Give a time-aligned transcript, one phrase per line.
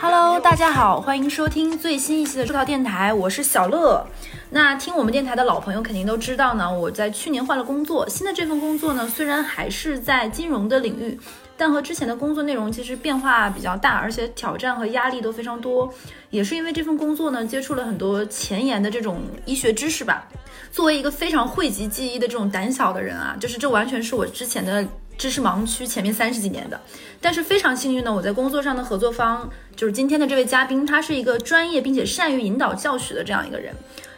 [0.00, 4.06] Hello，大家好，欢迎收听最新一期的出逃电台，我是小乐。
[4.50, 11.18] 那听我们电台的老朋友肯定都知道呢，我在去年换了工作，新的这份工作呢，虽然还是在金融的领域，
[11.58, 15.92] 但和之前的工作内容其实变化比较大，而且挑战和压力都非常多。
[16.30, 20.28] 也是因为这份工作呢，接触了很多前沿的这种医学知识吧。
[20.70, 26.80] 作为一个非常讳疾忌医的这种胆小的人啊，就是这完全是我之前的知识盲区前面三十几年的。
[27.20, 33.74] 但是非常幸运呢，我在工作上的合作方就是今天的这位嘉宾，他是一个专业并且善于引导教学的这样一个人。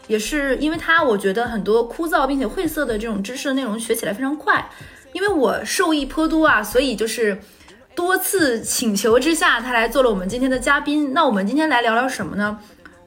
[0.09, 4.69] 也是因为他，我觉得很多枯燥并且晦涩的这种知识的内容学起来非常快。
[5.13, 7.39] 因为我受益颇多啊，所以就是
[7.95, 11.13] 多次请求之下，他来做了我们今天的嘉宾。
[11.13, 12.59] 那我们今天来聊聊什么呢？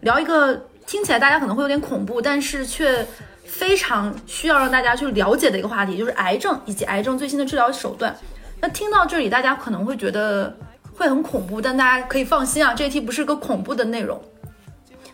[0.02, 3.06] 聊一个听起来大家可能会有点恐怖，但是却
[3.46, 8.16] 非常需要让大家去了解的一个话题，就是癌症以及癌症最新的治疗手段。
[8.60, 10.56] 那听到这里，大家可能会觉得
[10.96, 14.22] 会很恐怖，但大家可以放心啊，这一期不是个恐怖的内容。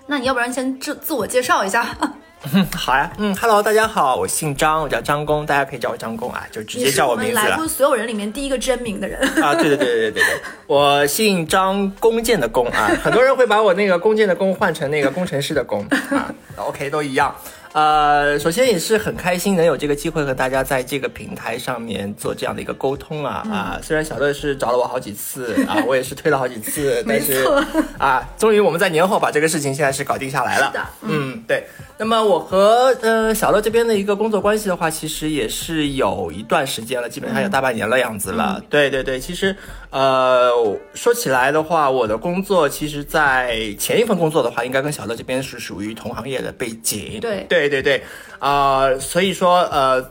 [0.07, 1.95] 那你要不然先自自我介绍一下，
[2.73, 9.19] 好呀，嗯，Hello，大家好，我姓张，我叫张工，大家可以叫我张工啊，就直接叫我名字了来过所有人里面第一个真名的人。
[9.43, 17.35] 啊，对对对对对对对， 我姓张，弓箭的弓啊， 很多人会把我那个弓箭的弓换成那个工程师的工啊，OK 都一样。
[17.71, 23.79] 呃，首先也是很开心能有这个机会和大家在这个平台上面做这样的一个沟通啊、啊！
[23.83, 27.63] 虽然小乐是找了我好几次啊，我也是推了好几次，但是错
[27.99, 30.65] 啊，终于我们在年后把这个事情现在是搞定下来了。
[30.67, 31.63] 是的嗯，对。
[31.99, 38.63] 那么我和呃小乐这边的一个工作关系的话，其实也是有一段时间了，基本上有大半年了样子了。
[38.69, 39.53] 对对对，其实
[39.89, 40.49] 呃
[40.93, 47.19] 说起来的话，我的工作其实，在前一份工作的话，应该跟小乐这边是属于同行业的背景。
[47.19, 48.01] 对对对对，
[48.39, 50.09] 啊、所以说呃。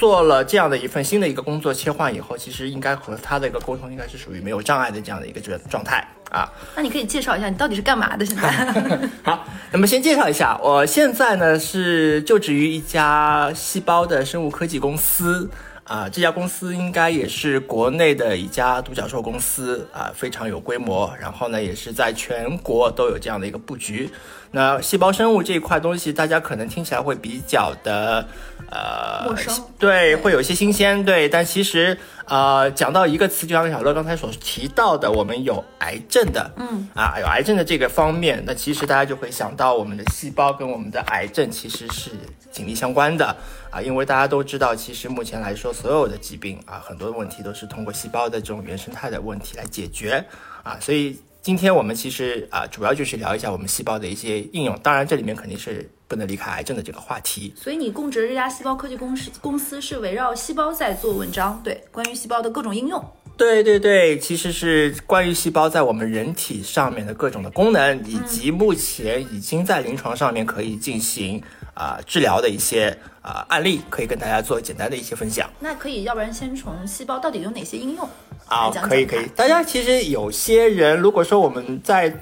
[0.00, 6.50] 做了这样的一份新的一个工作切换以后，其实应该和他的一个沟通应该是属于没有障碍的这样的一个状状态啊。
[6.74, 8.24] 那你可以介绍一下你到底是干嘛的？
[8.24, 8.50] 现在
[9.22, 15.50] 好，那么先介绍一下，我现在呢是就职于一家细胞的生物科技公司。
[15.84, 21.12] 啊，这家公司应该也是国内的一家独角兽公司啊，非常有规模。
[21.20, 24.08] 然后呢，也是在全国都有这样的一个布局。
[24.52, 28.26] 那细胞生物这一块东西，大家可能听起来会比较的
[28.68, 31.28] 呃陌生对，会有一些新鲜，对。
[31.28, 36.88] 但其实呃，讲到一个词，就像小乐刚才所提到的，我们有癌症的，嗯。
[36.94, 42.10] 啊，有癌症的这个方面，那其实大家就会想到我们的细胞跟我们的癌症其实是
[42.50, 43.36] 紧密相关的。
[43.70, 50.24] 啊，因为大家都知道，其实目前来说，所有的疾病啊，很多问题都是通过细胞的这种原生态的问题来解决。
[50.64, 57.54] 啊，所以今天我们其实啊，主要就是聊一下我们细胞的一些应用，当然这里面肯定是不能离开癌症的这个话题。
[57.56, 63.02] 所以你供职的这家细胞科技公司公司是围绕细胞在做文章，对，关于细胞的各种应用。
[63.38, 75.48] 对对对，其实是关于细胞在我们人体上面的各种的功能，以及目前已经在临床上面可以进行啊、治疗的一些啊、案例，可以跟大家做简单的一些分享。
[75.58, 78.06] 那可以，要不然先从细胞到底有哪些应用
[78.50, 79.24] 啊可以可以。
[79.34, 82.12] 大家其实有些人，如果说我们在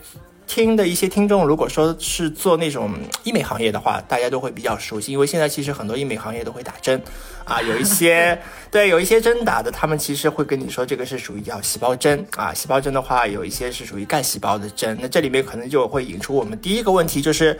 [0.46, 2.90] 听的一些听众，如果说是做那种
[3.24, 7.02] 医美行业的话， 大家都会比较熟悉，因为现在其实很多医美行业都会打针，
[7.44, 8.40] 啊， 有一些
[8.70, 17.58] 对有一些针打的，他们其实会跟你说这个是属于叫细胞针啊，细胞针的话有一些是属于干细胞的针，那这里面可能就会引出我们第一个问题，就是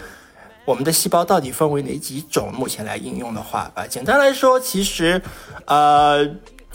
[0.65, 2.51] 我们的细胞到底分为哪几种？
[2.53, 5.21] 目前来应用的话，啊，简单来说，其实，
[5.67, 6.27] 呃，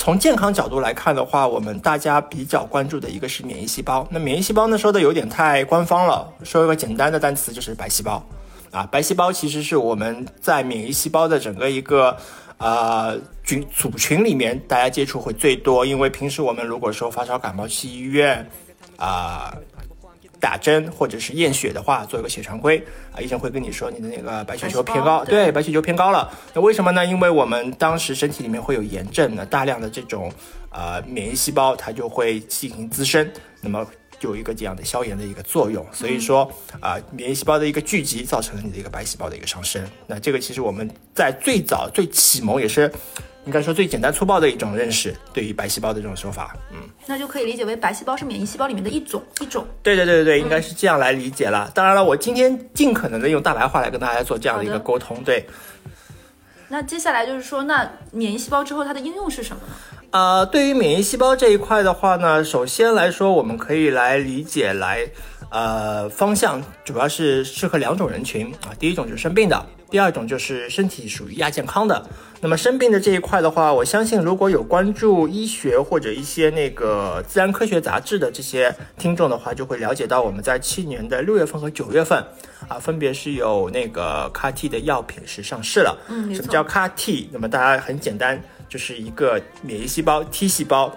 [0.04, 4.06] 从健康角度来看的话，我们大家比较关注的一个是免疫细胞。
[4.12, 8.22] 那免疫细胞呢，说的有点太官方了，说一个简单的单词就是白细胞。
[8.70, 12.18] 啊，白细胞其实是我们在免疫细胞的整个一个
[12.58, 15.86] 呃菌组群里面，大家接触会最多。
[15.86, 18.46] 因为平时我们如果说发烧感冒去医院
[18.98, 19.56] 啊、
[20.44, 22.78] 打针或者是验血的话，做一个血常规
[23.14, 26.30] 啊，医生会跟你说你的那个白血球偏高，对对，白血球偏高了。
[26.54, 27.06] 那为什么呢？
[27.06, 30.30] 因为我们当时身体里面会有炎症呢，大量的这种
[30.70, 33.26] 呃免疫细胞它就会进行滋生，
[33.62, 33.88] 那么
[34.20, 35.86] 就有一个这样的消炎的一个作用。
[35.94, 36.52] 所以说
[36.82, 39.82] 啊、免疫细胞的一个聚集造成了你的一个白细胞的一个上升。
[40.08, 42.92] 那这个其实我们在最早最启蒙也是。
[43.46, 49.68] 应该说最简单粗暴的一种认识，对于白细胞的这种说法，嗯，那就可以理解为白细胞是免疫细胞里面的一种一种。
[49.82, 51.70] 对对对对对，应该是这样来理解了。
[51.76, 55.22] 当然了，我今天尽可能的用大白话来跟大家做这样的一个沟通。
[55.24, 55.46] 对，
[56.70, 59.74] 那接下来就是说，那免疫细胞之后它的应用是什么呢？
[60.12, 65.06] 呃，对于免疫细胞这一块的话呢，首先来说，我们可以来理解来，
[65.50, 68.72] 呃，方向主要是适合两种人群啊。
[68.80, 72.08] 第一种就是生病的，第二种就是身体属于亚健康的。
[72.44, 82.22] 那么生病的这一块的话，我相信如果有关注医学或者一些那个自然科学杂志的这些听众的话，就会了解到我们在去年的六月份和九月份
[82.68, 85.98] 啊，分别是有那个 CAR T 的药品是上市了。
[86.10, 87.30] 嗯什么叫 CAR T？
[87.32, 90.94] 那么大家很简单，就是一个免疫细胞 T 细胞。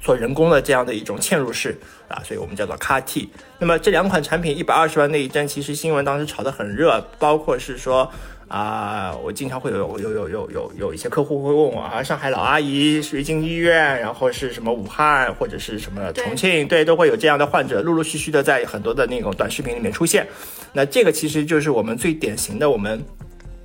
[0.00, 1.78] 做人工的这样的一种嵌入式
[2.08, 3.30] 啊，所以我们叫做 CAR T。
[3.60, 8.10] 那么这两款产品一百二十万那一针，其实新闻当时炒得很热，包括是说
[8.52, 20.28] 啊、我经常会有有有有有有一些客户会问我啊，上海老阿姨瑞金医院，然后是什么武汉或者是什么重庆，对，都会有这样的患者，陆陆续续的在很多的那种短视频里面出现。
[20.74, 23.02] 那这个其实就是我们最典型的我们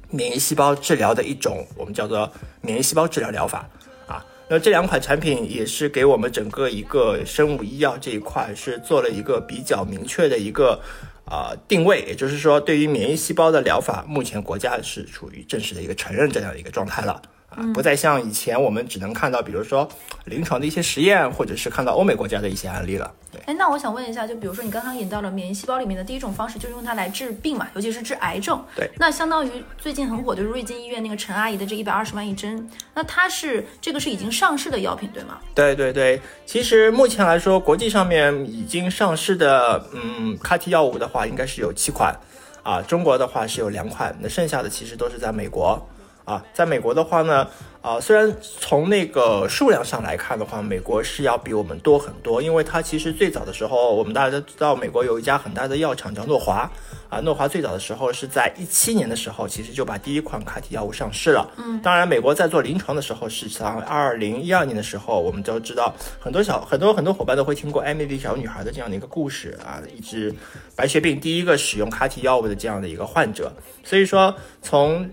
[0.10, 2.32] 免疫细胞治疗的一种，我们叫做
[2.62, 3.68] 免疫细胞治疗疗法
[4.08, 4.26] 啊。
[4.48, 10.80] 那这两款产品也是给我们整个一个生物医药这一块是做了一个比较明确的一个
[11.30, 17.22] 啊定位，也就是说，对于免疫细胞的疗法，目前国家是处于正式的一个承认这样的一个状态了。
[17.58, 19.90] 啊，不再像以前我们只能看到，比如说
[20.26, 23.12] 临床的一些实验，或者是看到欧美国家的一些案例了。
[23.32, 28.64] 对，哎，那我想问一下，就比如说你刚刚引到了免疫细胞里面的第一种方式，就是用它来治病嘛，尤其是治癌症。
[28.76, 35.40] 对那相当于最近很火的瑞金医院那个陈阿姨的这一百二十万一针，那它是这个是已经上市的药品对吗？
[35.56, 42.16] 对对对，其实目前来说，国际上面已经上市的，嗯，CAR T 药物的话，应该是有七款，
[42.62, 45.84] 啊，中国的话是有两款，那剩下的其实都是在美国，
[46.28, 47.48] 啊，在美国的话呢，
[47.82, 56.70] 啊，虽然从那个数量上来看的话，美国是要比我们多很多，因为它其实最早的时候，我们大家都知道，美国有一家很大的药厂叫诺华，
[57.10, 61.50] 啊，诺华最早的时候是在一七年的时候，其实就把第一款 CAR T 药物上市了。
[61.56, 70.36] 嗯，当然，美国在做临床的时候是从二零一二年的时候，我们都知道很多小很多很多伙伴都会听过艾米丽小女孩的这样的一个故事啊，一直
[70.76, 73.54] 白血病第一个使用 CAR T 药物的这样的一个患者。
[73.86, 75.10] 所以说，从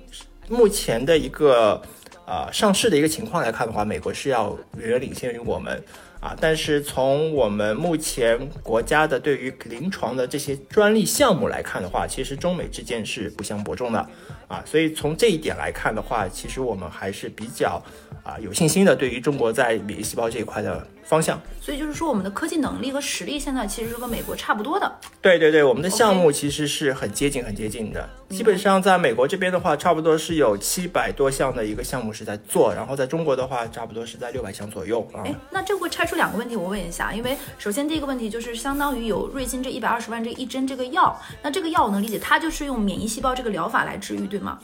[0.48, 1.80] 目前的一个
[2.26, 5.82] 呃上市的一个情况来看的话，美国是要远远领先于我们。
[6.24, 6.34] 啊。
[6.40, 14.08] 但是从我们目前国家的对于临床的这些专利项目来看的话，其实中美之间是不相伯仲的
[14.48, 14.62] 啊。
[14.64, 17.82] 所以从这一点来看的话，其实我们还是比较
[18.24, 21.38] 啊有信心的，对于中国在免疫细胞这一块的方向。
[21.60, 24.98] 所以就是说，我们的科技能力和实力现在其实是和美国差不多的。
[25.22, 28.06] 对对对，我们的项目其实是很接近、很接近的。
[28.28, 35.24] 基本上在美国这边的话，差不多是有七百多项的一个项目是在做，然后在中国的话，差不多是在六百项左右啊。
[35.24, 44.58] 哎，那这会拆出两个问题，我问一下，因为首先第一个问题就是相当于有瑞金这一百二十万这一针这个药，那这个药我能理解，它就是用免疫细胞这个疗法来治愈，对吗？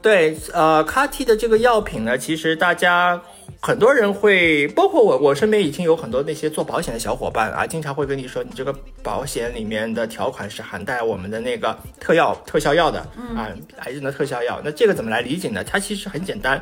[0.00, 3.22] 对，呃，CAR T 的这个药品呢，其实大家
[3.60, 12.98] 很多人会，包括我，我身边已经有很多那些做保险的小伙伴啊，经常会跟你说，你这个保险里面的条款是含带我们的那个特药、特效药的，
[13.36, 13.46] 啊，
[13.78, 14.60] 癌症的特效药。
[14.64, 15.62] 那这个怎么来理解呢？
[15.62, 16.60] 它其实很简单，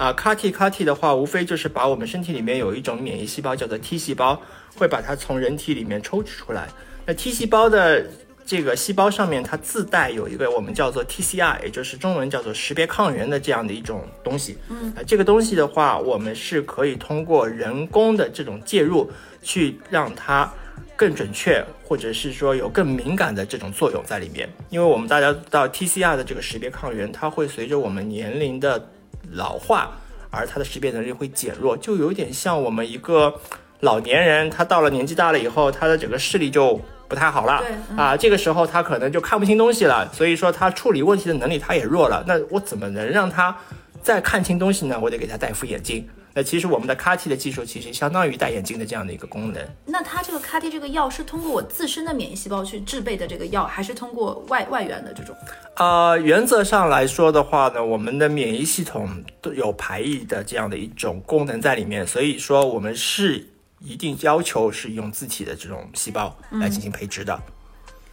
[0.00, 4.40] 啊，CAR T CAR T 的话，无非就是把我们身体里面有一种免疫细胞叫做 T 细胞，
[4.74, 6.68] 会把它从人体里面抽取出来。
[7.04, 8.06] 那 T 细胞的
[8.46, 14.56] 这个细胞上面它自带有一个我们叫做 TCR，也就是中文叫做识别抗原的这样的一种东西。
[14.70, 19.10] 嗯，啊，这个东西的话，我们是可以通过人工的这种介入，
[19.42, 20.50] 去让它
[20.96, 24.48] 更准确，或者是说有更敏感的这种作用在里面。
[24.70, 28.88] 因为我们大家知道 TCR 的这个识别抗原，它会随着我们年龄的
[29.32, 29.90] 老化，
[30.30, 33.34] 而它的识别能力会减弱，就有点像我们一个
[33.80, 37.62] 老年人，他到了年纪大了以后，他的整个视力就不太好了
[37.96, 42.22] 啊，这个时候他可能就看不清东西了，所以说他处理问题的能力他也弱了。
[42.26, 43.56] 那我怎么能让他
[44.02, 44.98] 再看清东西呢？
[45.00, 46.08] 我得给他戴副眼镜。
[46.32, 49.66] 那其实我们的 CAR T 的技术其实相当于戴眼镜的这样的一个功能。
[49.86, 55.34] 那它这个 CAR T 这个药是通过我自身的免疫细胞去制备的这个药，还是通过外外源的这种？
[55.76, 63.48] 呃，原则上来说的话呢，我们的免疫系统都有排异的这样的一种功能在里面，所以说我们是
[63.80, 67.40] 一定要求是用自体的这种细胞来进行培植的。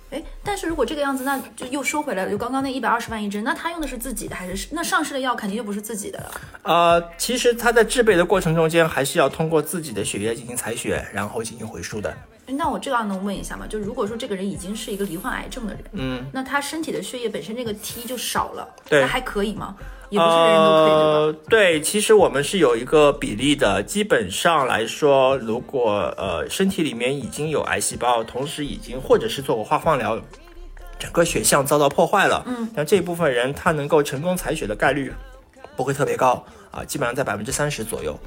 [0.10, 2.32] 哎，但是如果这个样子，那就又收回来了。
[2.32, 6.32] 就刚刚那一百二十万一针，那他用的是自己的还是那上市的药肯定就不是自己的了？
[6.64, 12.16] 呃，其实他在制备的过程中间，还是要通过自己的血液进行采血，然后进行回输的。
[12.48, 13.68] 诶那我这样能问一下吗？
[13.68, 19.76] 就如果说这个人已经是一个罹患癌症的人，嗯，那他身体的血液本身这个 T 就少了，对那还可以吗？
[20.10, 21.04] 也不是人人都可以，对吧？
[21.04, 23.84] 呃，对，其实我们是有一个比例的。
[23.84, 30.18] 基本上来说，如果呃身体里面已经有癌细胞，同时已经或者是做过化放疗，
[30.98, 35.14] 整个血象遭到破坏了，嗯，那这部分人他能够成功采血的概率
[35.76, 38.18] 不会特别高啊，基本上在百分之三十左右。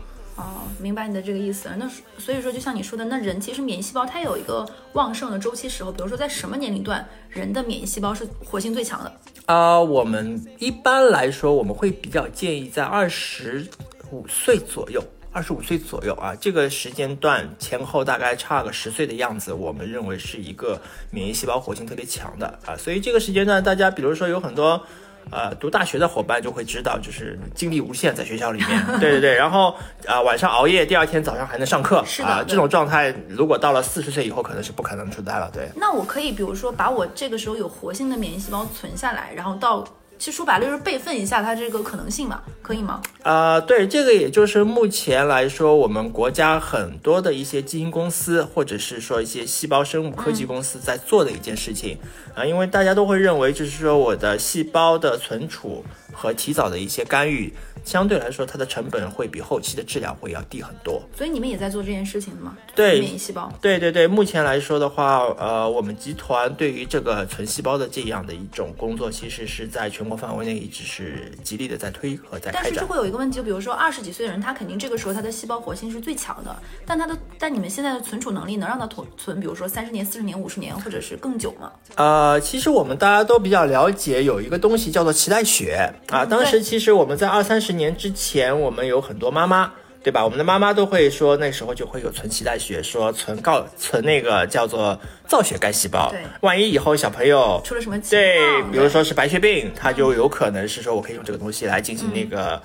[0.41, 1.77] 哦，明白你的这个意思了。
[1.77, 1.87] 那
[2.19, 9.13] 所以说，就像你说的，那人其实免疫细胞它有一个旺盛的周期时候，比如说在什么年龄段，人的免疫细胞是活性最强的？
[9.45, 13.69] 啊、我们一般来说，我们会比较建议在二十
[14.11, 20.81] 五岁左右，二十五岁左右啊，这个时间段前后大概差个十岁的样子，我们认为是一个
[21.11, 24.83] 免疫细胞活性特别强的啊，所以这个时间段，大家比如说有很多。
[25.31, 29.75] 呃，读大学的伙伴就会知道，就是精力无限，在学校里面， 对对对，然后
[30.07, 35.69] 啊、晚上熬夜，第二天早上还能上课，啊，是的对这种状态如果到了四十岁以后，可能是不可能存在了，对。
[35.77, 39.85] 那我可以，比如说把我这个时候有活性的免疫细胞存下来，然后到
[40.21, 43.01] 其实说白了就是备份一下它这个可能性嘛，可以吗？
[43.23, 51.97] 呃，对，这个也就是目前来说，我们国家很多的一些基因公司，或者是说一些细胞生物科技公司在做的一件事情
[52.35, 57.53] 啊、因为大家都会认为，就是说我的细胞的存储和提早的一些干预，
[57.85, 61.03] 相对来说它的成本会比后期的治疗会要低很多。
[61.15, 62.57] 所以你们也在做这件事情吗？
[62.75, 63.53] 对免疫细胞。
[63.61, 72.85] 对对对，目前来说的话，呃，我们集团对于这个纯细胞的这样的一种工作，其实是在全国范围内一直是极力的在推和在但是这。
[72.85, 81.71] 会有一个问题，就比如说二十几岁的人，他肯定这个时候他的细胞活性是最强的，但他的但你们现在的存储能力能让他存存，比如说三十年、四十年、五十年，或者是更久吗？
[81.95, 86.27] 呃，其实我们大家都比较了解，有一个东西叫做脐带血啊。
[86.27, 90.25] 当时其实我们在二三十年之前，我们有很多妈妈，对吧？
[90.25, 96.21] 我们的妈妈都会说，那时候就会有存脐带血，说存告存那个叫做造血干细胞对。
[96.41, 102.63] 万一以后小朋友出了什么情对，比如说是白血病，他就有可能是说我可以用这个东西来进行那个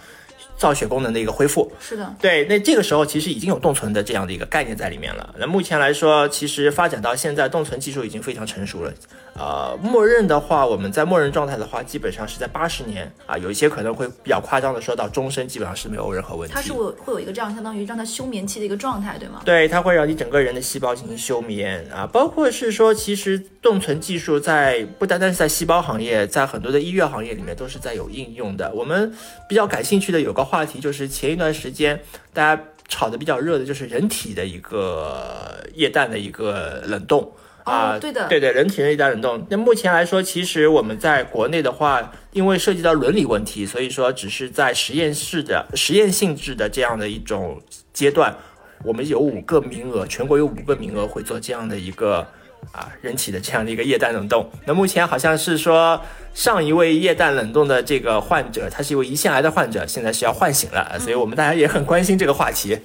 [0.57, 1.69] 造血功能的一个恢复。
[1.79, 5.35] 是的，对，那这个时候其实已经有冻存的这样的一个概念在里面了。
[5.37, 8.93] 那目前来说，其实发展到现在，冻存技术已经非常成熟了。
[9.37, 16.53] 呃，默认的话，我们在默认状态的话，基本上是在八十年啊，有一些可能会比较夸张的说到终身，基本上是没有任何问题。
[16.55, 19.41] 它是会会有一个这样相当于让它休眠期的一个状态，对吗？
[19.43, 28.71] 对，它会让你整个人的细胞进行休眠啊，包括是说，其实冻存技术在不单单是在细胞行业，在很多的医药行业里面都是在有应用的。
[28.73, 29.13] 我们
[29.49, 31.99] 比较感兴趣的有个话题，就是前一段时间
[32.31, 37.29] 大家炒的比较热的，就是人体的一个液氮的一个冷冻。
[37.65, 39.45] 啊，哦对的对对，人体内液氮冷冻。
[39.49, 47.59] 那目前来说，其实我们在国内的话，因为涉及到伦理问题，所以说只是在实验室的实验性质的这样的一种
[47.91, 48.35] 阶段，
[48.83, 52.19] 我们有五个名额，全国有五个名额会做这样的一个
[52.71, 54.47] 啊人体的这样的一个液氮冷冻。
[54.65, 55.99] 那目前好像是说
[56.35, 62.77] 上一位液氮冷冻的这个患者，他是一位胰腺癌的患者，现在是要唤醒了，所以我们大家也很关心这个话题。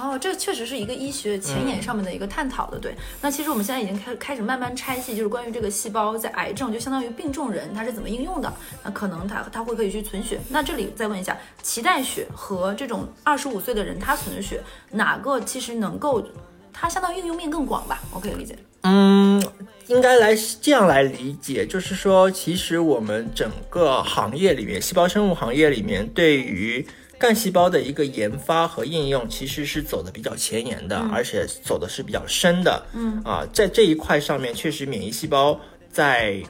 [0.00, 2.94] 哦，这确实是一个医学前沿上面的一个探讨的，对。
[3.20, 8.52] 那其实我们现在已经开开始慢慢拆细，就是关于这个细胞在癌症，就相当于病重人它是怎么应用的。
[8.84, 10.38] 那可能它它会可以去存血。
[10.48, 14.62] 那这里再问一下，脐带血和这种二十五岁的人他存的血，
[14.92, 16.24] 哪个其实能够，
[16.72, 18.00] 它相当于应用面更广吧？
[18.12, 18.56] 我可以理解。
[18.82, 19.42] 嗯，
[19.88, 26.86] 应该来这样来理解，就是说，其实我们整个行业里面，细胞生物行业里面，对于
[27.18, 32.80] 干细胞的一个研发和应用，其实是走的比较前沿的，而且走的是比较深的。
[32.94, 35.58] 嗯啊，在这一块上面，确实免疫细胞
[35.90, 36.40] 在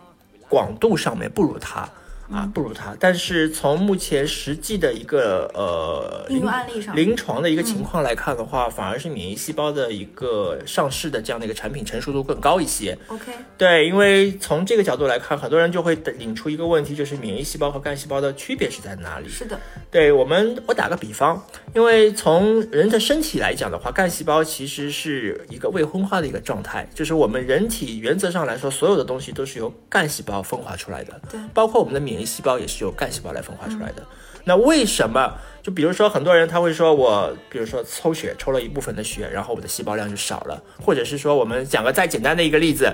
[0.48, 1.88] 广度上面不如它。
[2.30, 6.94] 啊，不如它，但是从目前实际的一个呃应用临案例上。
[6.94, 12.96] 临床的一个情况来看的话，反而是免疫细胞的一个上市的这样的一个产品成熟度更高一些。
[13.06, 19.28] OK，对，因为从这个角度来看，很多人就会引出一个问题，就是免疫细胞和干细胞的区别是在哪里？
[19.28, 19.58] 是的，
[19.90, 21.42] 对我们，我打个比方，
[21.74, 31.40] 因为从人的身体来讲的话，干细胞其实是一个未分化的一个状态，就是我们人体原则上来说，所有的东西都是由干细胞分化出来的，对。
[31.54, 34.02] 包括我们的免疫细胞也是由干细胞来分化出来的。
[34.44, 35.34] 那为什么？
[35.62, 42.90] 就比如说，很多人他会说我，比如说抽血抽了一部分的血，然后我的细胞量就少了，或者是说，我们讲个再简单的一个例子，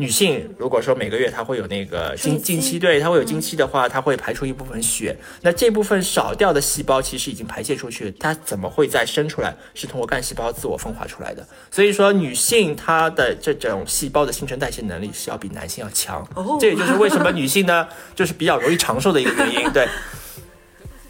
[0.00, 9.52] 女性如果说每个月她会有那个经经期，对，她会有经期的话，她会排出一部分血，那这部分少掉的细胞其实已经排泄出去，它怎么会再生出来？
[9.74, 11.44] 是通过干细胞自我分化出来的。
[11.68, 19.72] 所以说，女性她的这种细胞的新陈代谢能力是要比男性要强，哦这也就是为什么女性呢，就是比较容易长寿的一个原因。
[19.72, 19.88] 对，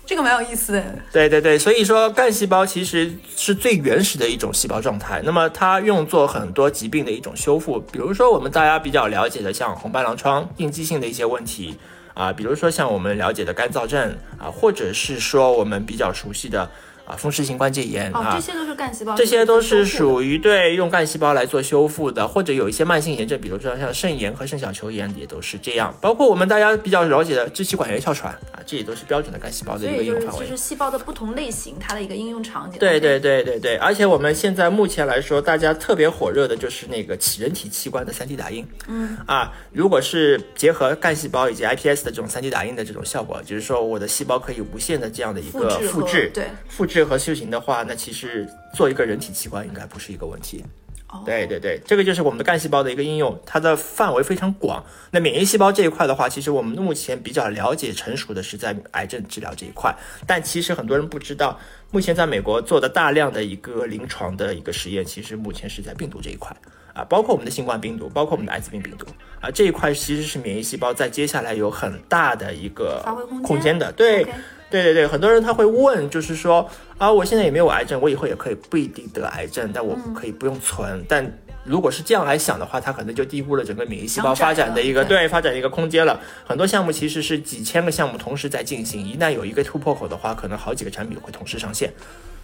[0.08, 0.82] 这个蛮有意思的。
[1.12, 11.76] 对对对，所以说干细胞其实是最原始的一种细胞状态，那么它用作很多疾病的一种修复，比如说我们大家比较了解的像红斑狼疮、应激性的一些问题
[12.14, 16.70] 啊，比如说像我们了解的干燥症啊，或者是说我们比较熟悉的
[17.08, 25.94] 啊风湿性关节炎哦，啊这，些都是干细胞，这些都是属于对用干细胞来做修复的，或者有一些慢性炎症，比如说像肾炎和肾小球炎也都是这样。
[26.00, 30.68] 包括我们大家比较了解的支气管炎哮喘啊，这也都是标准的干细胞的一个应用范围就是其实。
[30.68, 32.78] 细胞的不同类型，它的一个应用场景。
[32.78, 38.66] 对对对对对，而且我们现在目前来说，大家特别火热的就是那个起人体器官的 3D 打印。
[38.86, 50.64] 嗯啊，如果是结合干细胞以及 iPS 的这种 3D 打印的这种效果，就是说我的细胞可以无限的这样的一个复制对复制，对复制和修行的话，那其实做一个人体器官应该不是一个问题。
[51.10, 54.84] 哦对对对，这个就是我们的干细胞的一个应用，它的范围非常广。
[55.10, 59.94] 那免疫细胞这一块的话，其实我们目前比较了解成熟的是在癌症治疗这一块，
[60.26, 61.58] 但其实很多人不知道，
[61.90, 66.54] 目前在美国做的大量的一个临床的一个实验，其实目前是在病毒这一块。
[66.92, 69.06] 啊，包括我们的新冠病毒，包括我们的艾滋病病毒
[69.40, 73.90] 啊，这一块其实是免疫细胞在接下来有很大的一个发挥空间的。
[73.92, 74.26] 对
[74.70, 81.02] 对对对，很多人他会问，就是说啊，我现在也没有癌症，我以后也可以不一定得癌症，但我可以不用存。
[81.08, 81.26] 但
[81.64, 86.20] 如果是这样来想的话，他可能就低估了整个免疫细胞发展的一个对发展的一个空间了。
[86.46, 91.92] 很多项目其实是几千个项目同时在进行，一旦有一个突破口的话，可能好几个产品会同时上线。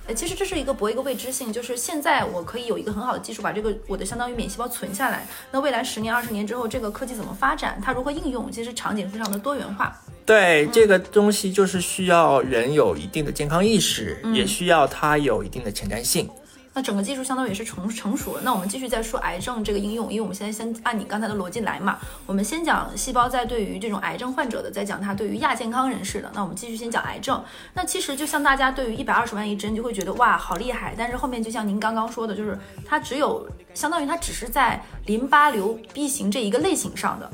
[0.07, 5.27] 呃，其实这是一个博一个未知性，就是现在我可以有一个很好的技术，把这个我的相当于免疫细胞存下来。
[5.51, 9.99] 那未来十年、二十年之后，这个科技怎么发展，它如何应用，其实场景非常的多元化。
[10.27, 16.29] 对这个东西，就是需要人有一定的健康意识，也需要它有一定的前瞻性。
[16.75, 18.43] 那整个技术相当于是成成熟了。
[18.43, 21.99] 那我们继续再说癌症这个应用，因为我们现在先按你刚才的逻辑来嘛。
[22.27, 26.31] 我们先讲细胞在对于这种癌症患者的，再讲它对于亚健康人士的。
[26.35, 27.43] 那我们继续先讲癌症。
[27.75, 37.31] 那其实就像大家对于一百二十万一针就会觉得哇好厉害，但是后面就像您刚刚说的，就是它只有相当于它只是在淋巴瘤 B 型这一个类型上的。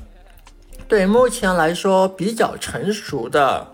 [0.87, 3.67] 对，目前来说比较成熟的，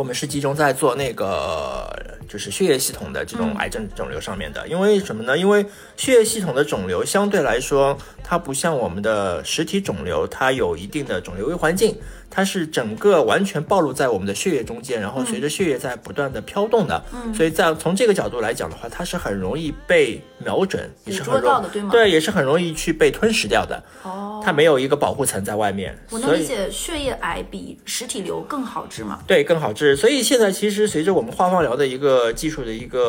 [0.00, 1.86] 我们是集中在做那个
[2.26, 4.66] 就是血液系统的这种癌症肿瘤上面的。
[4.66, 5.36] 因为什么呢？
[5.36, 5.62] 因为
[5.94, 11.94] 血液系统的肿瘤相对来说，它不像我们的实体肿瘤，它有一定的肿瘤微环境，
[12.30, 17.02] 它是整个完全暴露在我们的血液中间，然后随着血液在不断的飘动的。
[17.12, 23.82] 嗯，所以在从这个角度来讲的话，它是很容易被瞄准，也是捕很容捉到的对吗对，也是很容易去被吞噬掉的。
[24.04, 29.20] 哦，它没有一个保护层在外面，我能理解血液癌比实体瘤更好治吗？
[29.26, 29.96] 对，更好治。
[29.96, 33.00] 所以现在其实随着我们化放疗的一个技术的一个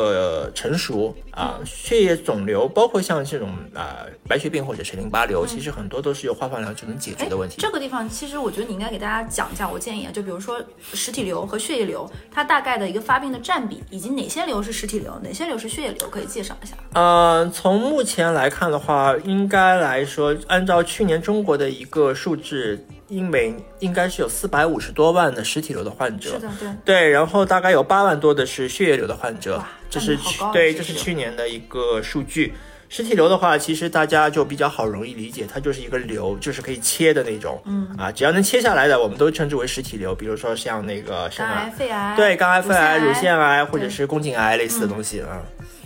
[0.46, 7.56] 呃成熟啊，血液肿瘤，包括像这种啊、白血病或者是淋巴瘤，其实很多都是由化放疗就能解决的问题。
[7.58, 10.62] 这个地方其实我觉得你应该给大家讲一下，我建议啊，就比如说
[10.94, 16.76] 实体瘤和血液瘤，它大概的一个发病的占比，以及哪些瘤是实体瘤，哪些瘤是血液瘤，可以介绍一下。
[16.92, 26.30] 呃，从目前来看的话，应该来说，按照去年中国的一个数字，英美应该是有四百五十多万的实体瘤的患者。
[26.30, 26.68] 是的，对。
[26.84, 32.54] 对，然后大概有八万多的是血液瘤的患者，这是占比好高啊对，这是去年的一个数据。
[32.94, 40.14] 实体瘤的话，其实大家就比较好容易理解，它就是一个瘤，就是可以切的那种，嗯啊，只要能切下来的，我们都称之为实体瘤。
[40.14, 45.40] 比如说像那个肾肝癌、肺癌，对，肝癌、肺癌、乳腺癌或者是宫颈癌类似的东西啊。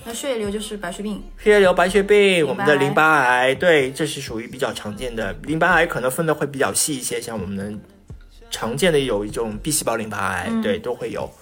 [0.05, 5.33] 那血液瘤就是白血病，血液瘤、白血病，我们的淋淋巴癌，对，这是属于比较常见的。
[5.45, 7.73] 淋巴癌可能分的会比较细一些，像我们的
[8.51, 11.33] 常见的有一种 B 细胞淋巴癌，嗯对，都会有。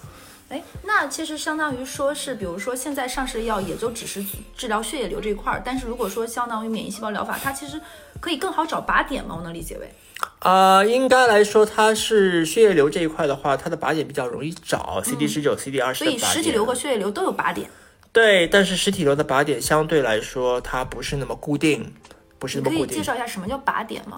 [0.49, 4.23] 哎，那其实相当于说是，比如说现在上市的药也就只是
[4.55, 7.81] 治疗血液瘤这一块儿，但是如果说相当于免疫细胞疗法，它其实
[8.19, 9.35] 可以更好找靶点吗？
[9.37, 9.89] 我能理解为，
[10.41, 17.67] 呃，应该来说，它是血液瘤这一块的话，它的靶点比较容易找，CD 十九、CD 二十嗯所以实体瘤和血液瘤都有靶点，
[18.11, 21.91] 对，但是实体瘤的靶点相对来说，它不是那么固定，
[22.37, 23.03] 不是那么固定你可以介。
[23.03, 24.15] 绍一下什么叫靶点吗？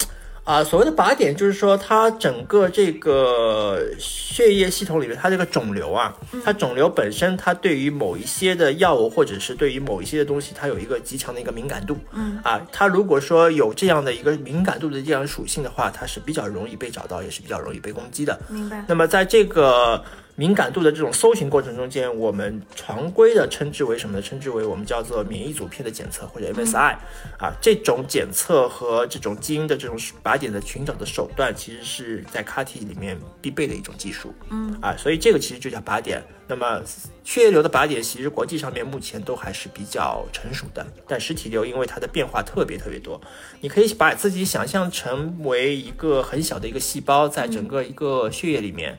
[0.47, 11.97] 啊、所谓的靶点就是说，它整个这个血液系统里面，它这个肿瘤啊，它肿瘤本身，它对于某一些的药物或者是对于某一些的东西，它有一个极强的一个敏感度。
[12.13, 18.39] 嗯啊，它如果说有这样的一个敏感度的这样属性的话，它是比较容易被找到，也是比较容易被攻击的。
[18.47, 18.85] 明白。
[18.87, 20.01] 那么在这个
[20.39, 24.21] 敏感度的这种搜寻过程中间，我们常规的称之为什么呢？
[24.21, 26.95] 称之为我们叫做免疫组片的检测或者 MSI、
[27.39, 34.31] 啊，这种检测和这种基因的这种靶点的寻找的手段，其实是在 CAR-T 里面必备的一种技术。
[34.51, 36.23] 嗯啊，所以这个其实就叫靶点。
[36.47, 36.83] 那么
[37.23, 43.19] 血液瘤的靶点，其实国际上面目前都还是比较成熟的，但实体瘤因为它的变化特别特别多，
[43.61, 48.95] 你可以把自己想象成为一个很小的一个细胞，在整个一个血液里面。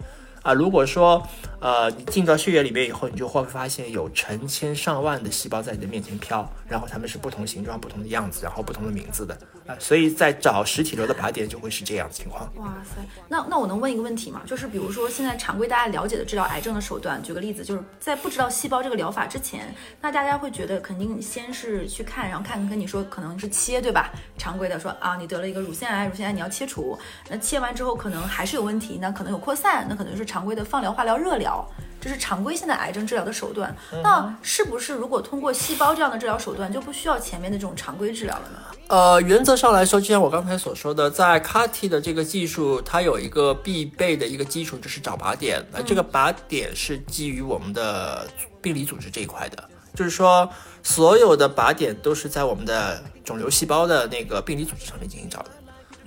[0.49, 1.23] 啊，如果说，
[1.61, 9.37] 呃，你进到血液里面以后，你就会发现有成千上万的细胞在你的面前飘，然后它们是不同形状、不同的样子，然后不同的名字的。
[9.79, 12.51] 所以在找实体瘤的靶点就会是这样的情况。
[12.57, 14.43] 哇塞，那那我能问一个问题吗？
[14.47, 24.11] 就是比如说现在常规大家了解的治疗癌症的手段，举个例子，就是在不知道细胞这个疗法之前，那大家会觉得肯定先是去看，然后看跟你说可能是切，对吧？
[24.37, 31.69] 常规的说啊，你得了一个乳腺癌，乳腺癌你要切除，那切完之后可能还是有问题，那可能有扩散，那可能是常规的放疗、化疗、热疗，
[32.01, 33.75] 这是常规性的癌症治疗的手段。
[34.03, 38.59] 那是不是如果通过细胞这样的治疗手段，就不需要前面的这种常规治疗了呢？
[38.89, 45.63] 呃，原则上来说，就像我刚才所说的，在 CAR-T 的这个技术，它有一个必备的一个基础，就是找靶点。
[45.71, 48.27] 那这个靶点是基于我们的
[48.63, 49.63] 病理组织这一块的，
[49.95, 50.49] 就是说
[50.83, 55.51] 所有的靶点都是在我们的肿瘤细胞的那个病理组织上面进行找的。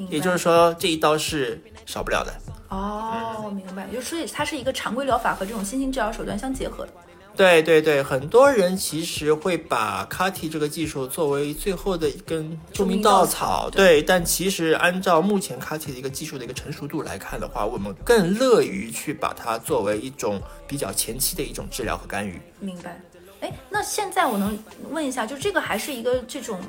[0.09, 2.33] 也就是说，这一刀是少不了的。
[2.69, 6.93] 哦，明白，就所以它是一个常规疗法和这种新型治疗手段相结合的。
[7.33, 14.03] 对对对，很多人其实会把 CAR-T 这个技术作为最后的一根救命稻草，对。
[14.03, 22.39] 但其实按照目前 CAR-T 的一个技术的一个成熟度来看的话，我们更乐于去把它作为一种比较前期的一种治疗和干预。
[22.59, 23.01] 明白。
[23.39, 24.57] 哎，那现在我能
[24.91, 26.59] 问一下，就这个还是一个这种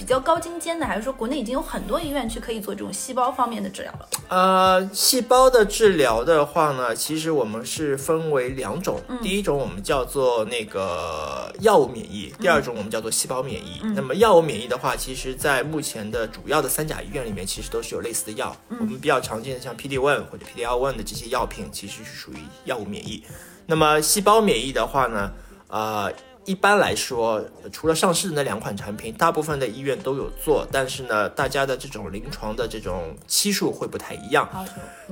[0.00, 4.08] 比较高精尖的，还是说国内已经有很多医院去可以做这种细胞方面的治疗了？
[4.28, 13.82] 呃，细胞的治疗的话呢，其实我们是分为两种，第一种我们叫做那个药物免疫，第二种我们叫做细胞免疫。
[13.94, 18.56] 那么药物免疫的话，其实在目前的主要的三甲医院里面，其实都是有类似的药。
[18.70, 23.22] 我们比较常见的像 PD one 或者 PDL one 的这些药品，其实是属于药物免疫。
[23.66, 25.30] 那么细胞免疫的话呢，
[25.68, 26.10] 呃，
[26.46, 34.48] 一般来说，除了上市的那两款产品，大部分的医院都有做，但是呢，大家的这种临床的这种期数会不太一样。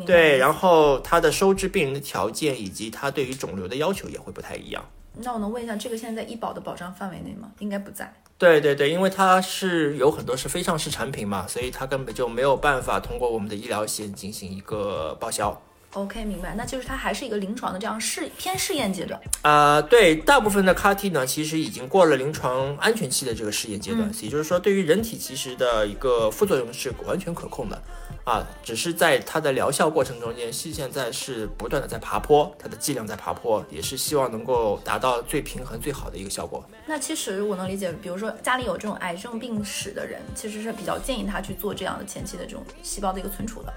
[0.06, 4.84] 对，然后它的收治病人的条件以及它对于肿瘤的要求也会不太一样。
[5.20, 7.50] 那我能问一下，这个现在在医保的保障范围内吗？
[7.58, 8.12] 应该不在。
[8.38, 15.60] 对对对，因为它是有很多是非上市产品嘛，所以它根本就没有办法通过我们的医疗险进行一个报销。
[15.94, 16.54] OK，明白。
[16.54, 19.18] 那就是它还是一个临床的这样试偏试验阶段。
[19.42, 27.82] 啊、对，大部分的 CAR-T 呢，其实已经过了临床安全期的这个试验阶段，也就是说，对于人体其实的一个副作用是完全可控的，
[28.24, 36.62] 啊，只是在它的疗效过程中间，是现在是不断的在爬坡，它的剂量在爬坡，也是希望能够达到最平衡、最好的一个效果。
[36.86, 43.72] 那其实我能理解，比如说家里有这种癌症病史的人，其实是比较建议他去做这样的前期的这种细胞的一个存储的。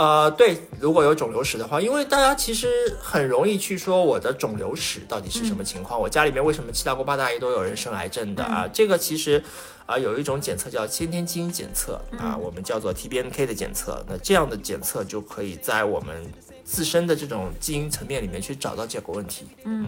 [0.00, 8.66] 呃，对，如果有肿瘤史的话，因为大家其实很容易去说我的肿瘤史到底是什么情况，我家里面为什么七大姑八大姨都有人生癌症的啊？
[8.72, 9.44] 这个其实
[9.84, 14.02] 啊、有一种检测叫先天基因检测啊，我们叫做 TBNK 的检测。
[14.08, 16.24] 那这样的检测就可以在我们
[16.64, 19.48] 自身的这种基因层面里面去找到这个问题。
[19.64, 19.86] 嗯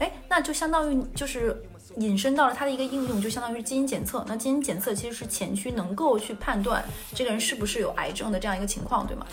[0.00, 1.62] 哎，那就相当于就是
[1.96, 4.24] 引申到了它的一个应用，就相当于是基因检测。
[4.28, 9.26] 那基因检测其实是前期能够去判断这个人是不是有癌症的这样一个情况，对吗？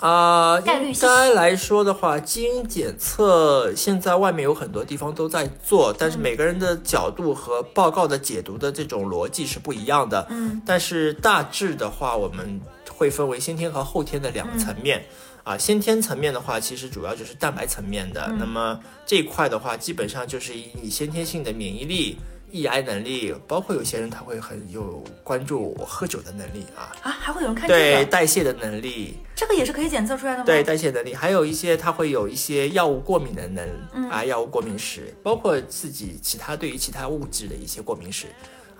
[0.00, 10.26] 啊、应概率该来说的话，基因检测现在外面有很多地方都在做，但是每个人的角度和报告的解读的这种逻辑是不一样的。
[10.30, 12.58] 嗯，但是大致的话，我们
[12.90, 15.04] 会分为先天和后天的两个层面。
[15.44, 18.32] 啊，先天层面的话，其实主要就是蛋白层面的。
[18.38, 22.18] 那么这一块的话，基本上就是以你先天性的免疫力、
[22.50, 30.44] 抑癌能力，包括有些人他会很有关注我喝酒的能力啊，啊，还会有人看这对，代谢的能力，这个也是可以检测出来的吗？
[30.44, 38.26] 对代谢能力，还有一些他会有一些药物过敏的能、啊，药物过敏史，包括自己其他对于其他物质的一些过敏史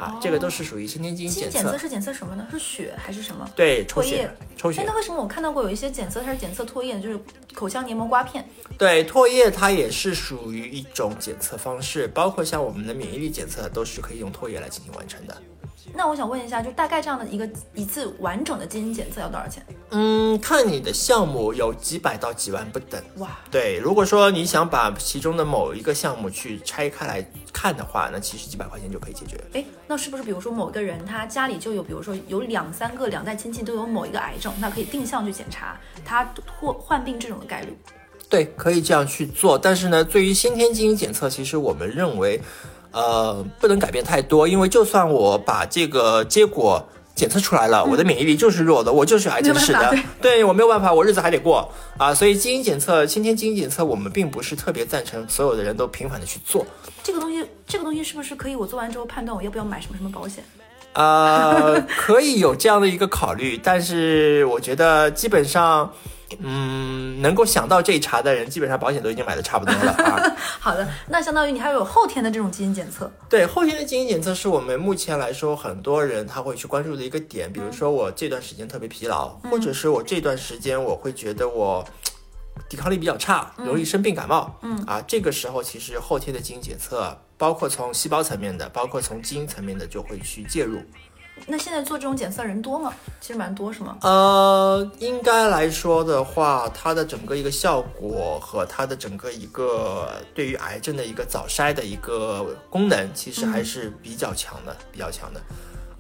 [0.01, 1.59] 啊，这个都是属于先天基因检测。
[1.59, 2.49] 检测是检测什么呢？
[2.51, 3.47] 是血还是什么？
[3.55, 7.21] 对，抽血唾液，哎，抽血那，为什么我看到过有一些检测它是检测唾液，就是
[7.53, 8.49] 口腔黏膜刮片？
[8.79, 15.37] 对，唾液它也是属于一种检测方式，包括像我们的免疫力检测都是可以用唾液来进行完成的。
[15.95, 19.65] 那我想问一下，就大概这样的一个一次完整的基因检测要多少钱？
[19.91, 23.03] 嗯，看你的项目有几百到几万不等。
[23.17, 29.37] 哇，对，如果说你想把其中的某一个项目去拆开来看的话，那其实几百块钱就可以解决。
[29.53, 37.77] 哎，那是不是比如说某个人他家里就有，比如说有两三个两代亲戚都有某一个癌症，那可以定向去检查他或患病这种的概率？
[38.29, 39.59] 对，可以这样去做。
[39.59, 42.41] 但是呢，对于先天基因检测，其实我们认为，
[42.93, 52.15] 呃，不能改变太多，因为就算我把这个结果检测出来了，我的免疫力就是弱的，我就是癌症史的对我没有办法，我日子还得过啊。
[52.15, 56.67] 所以基因检测，先天基因检测，我们并不是特别赞成所有的人都频繁的去做。
[57.03, 60.43] 这个东西，这个东西是不是可以我做完之后判断我要不要买什么什么保险？
[60.95, 65.93] 呃，可以有这样的一个考虑，但是我觉得基本上，
[66.39, 70.37] 嗯，能够想到这一茬的人，基本上保险都已经买的差不多了啊。
[70.61, 73.11] 好的，那相当于你还有后天的这种基因检测。
[73.29, 81.85] 对，后天的基因检测是我们目前来说很多人他会去关注的一个点，比如说我这段时间特别疲劳，或者是我这段时间我会觉得我。
[82.69, 84.55] 抵抗力比较差，容易生病感冒。
[84.63, 90.81] 嗯啊，这个时候其实后天的基因检测，包括从细胞层面的，包括从基因层面的，就会去介入。
[91.47, 92.93] 那现在做这种检测人多吗？
[93.21, 93.99] 其实蛮多，是吗？
[94.03, 105.41] 呃，应该来说的话，它的整个一个效果和它的整个一个对于癌症的一个早筛的一个功能，其实还是比较强的，比较强的。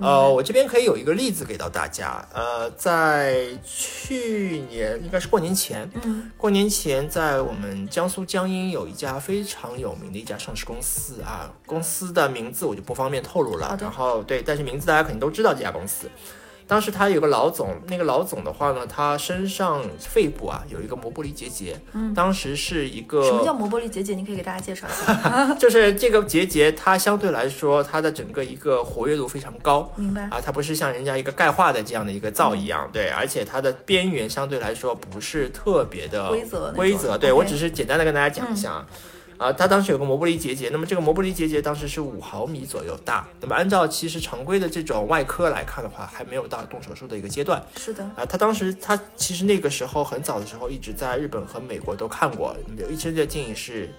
[0.00, 2.26] 呃，我这边可以有一个例子给到大家。
[2.32, 13.76] 呃，在去年应该是过年前，嗯，过年前在我们江苏江阴有一家非常有名的一家上市公司啊，公司的名字我就不方便透露了。
[13.80, 16.08] 然后对，但是名字大家肯定都知道这家公司。
[16.70, 24.14] 当时他有个老总，那个老总的话呢，他身上肺部啊有一个磨玻璃结节，嗯，当时是一个什么叫磨玻璃结节？
[24.14, 25.52] 你可以给大家介绍一下。
[25.58, 29.92] 就是这个结节，它相对来说，它的整个一个活跃度非常高。
[29.96, 38.86] 明白啊，它不是像人家一个钙化的这样的一个灶一样，对，而且它的边缘相对来说不是特别的规则规则，对我只是简单的跟大家讲一下啊。
[39.40, 47.64] 啊，它当时有个磨玻璃结节，那么这个磨玻璃结节当时是五毫米左右大，那么按照其实常规的这种外科来看的话，还没有到动手术的一个阶段。
[47.74, 53.90] 是的，啊，他当时他其实那个时候很早的时候一直在日本和美国都看过，刘医生的建议是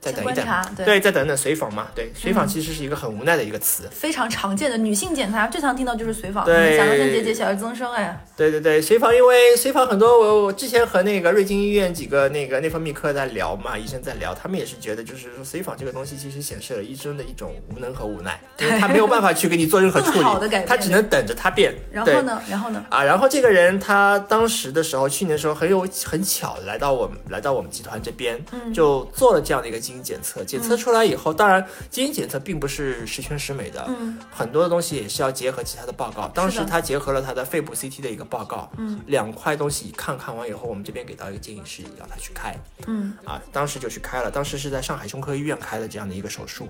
[0.00, 0.46] 再等一等。
[0.84, 1.00] 对。
[1.06, 6.76] 再等等随访嘛，对，随访其实是一个很无奈的一个词，非常常见的女性检查，最常听到就是随访，对。
[6.76, 20.68] 甲状腺结节、小儿增生，哎，对对对，随访，因为随访很多，我我之前和那个瑞金医院几个那个内分泌科在聊嘛，医生在聊，他们也是觉得就是说随访这个东西其实显示了医生的一种无能和无奈， 因为他没有办法去给你做任何处更好的改理，变。
[20.68, 21.72] 他只能等着它变。
[21.92, 28.72] 然后呢，然后呢，啊，然后这个人他当时的时候，去年的时候很有很巧来到我们来到我们集团这边，嗯。
[28.72, 30.44] 就做了这样的一个基因检测。
[30.44, 36.26] 检测出来以后，当然基因检测并不是十全十美的，嗯，很多的东西也是要结合其他的报告。
[36.28, 46.68] 当时他结合了他的肺部 CT 的一个报告，嗯，两块东西看看完以后，我们这边给到一个建议是让他去开，嗯，啊，当时就去开了，当时是在上海胸科医院开的这样的一个手术。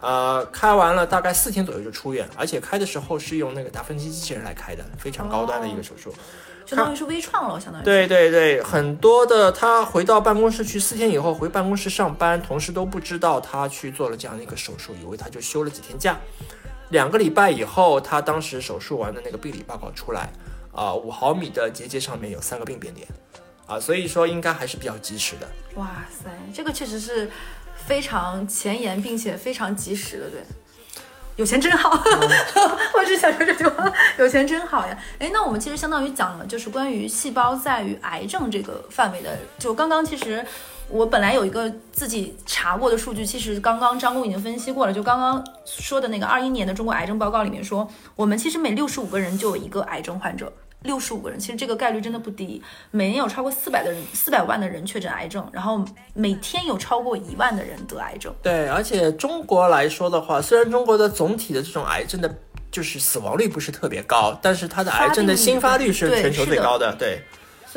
[0.00, 6.14] 呃，开完了大概四天左右就出院，而且开的时候是用那个达芬奇机器人来开的，非常高端的一个手术。
[6.68, 16.18] 相当于是微创了，相当于对对对，很多的他回到办公室去四天以后回办公室上班，同事都不知道他去做了这样的一个手术，以为他就休了几天假。
[16.90, 20.30] 两个礼拜以后，他当时手术完的那个病理报告出来，
[20.72, 23.08] 啊、五毫米的结节上面有三个病变点，
[23.66, 25.48] 啊、所以说应该还是比较及时的。
[25.76, 27.30] 哇塞，这个确实是
[27.86, 30.40] 非常前沿，并且非常及时的，对。
[31.38, 31.90] 有钱真好，
[32.98, 34.98] 我只想说这句话，有钱真好呀。
[35.20, 39.38] 哎，那我们其实相当于讲了，就是关于细胞在于癌症这个范围的。
[39.56, 40.44] 就刚刚其实
[40.88, 44.92] 我本来有一个自己查过的数据，其实刚刚张工已经分析过了。
[44.92, 50.52] 就刚刚说的那个二一年的中国癌症报告里面说，我们其实每六十五个人就有一个癌症患者。
[50.82, 52.62] 六十五个人，其实这个概率真的不低。
[52.90, 58.32] 每年有超过四百的人，四百万的人确诊癌症，然后每天有超过一万的人得癌症。
[58.42, 62.32] 对，而且中国来说的话，虽然中国的总体的这种癌症的，
[62.70, 66.94] 就是死亡率不是特别高，但是它的癌症的新发率是全球最高的。
[66.96, 67.22] 对，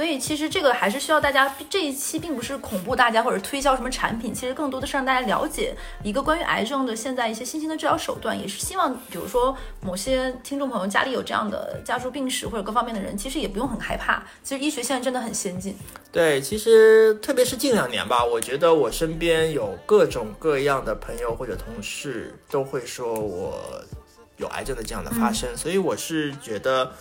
[0.01, 15.75] 所以其实这个还是需要大家，这一期并不是恐怖大家或者推销什么产品，其实更多的是让大家了解一个关于癌症的现在一些新兴的治疗手段，也是希望比如说某些听众朋友家里有这样的家族病史或者各方面的人，其实也不用很害怕，其实医学现在真的很先进。
[16.11, 23.61] 对，其实特别是近两年吧，我觉得我身边有各种各样的朋友或者同事都会说我
[24.41, 26.91] 有癌症的这样的发生，所以我是觉得，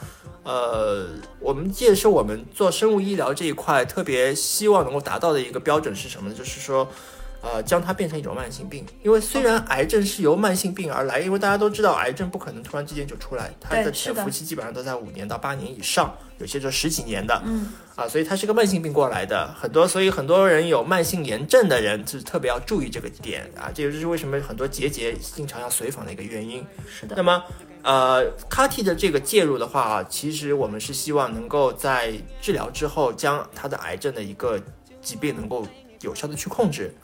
[0.44, 1.08] 呃，
[1.40, 6.34] 我们这也是我们做生物医疗这一块特别希望能够达到的一个标准是什么呢？
[6.34, 6.88] 就是说。
[7.42, 17.42] 呃，将它变成一种慢性病，因为虽然癌症是由慢性病而来，因为大家都知道癌症不可能突然之间就出来，它的潜伏期基本上都在五年到八年以上，有些就十几年的。
[17.46, 26.64] 嗯，啊，所以它是个慢性病过来的，很多，所以很多人有慢性炎症的人就是特别要注意这个点啊，这个就是为什么很多结节经常要随访的一个原因。
[26.86, 27.22] 是的那。
[27.22, 27.42] 么，
[27.82, 34.60] 呃，CAR-T 的这个介入的话，其实我们是希望能够在治疗之后，将它的癌症的一个
[35.00, 35.66] 疾病能够
[36.02, 36.94] 有效的去控制。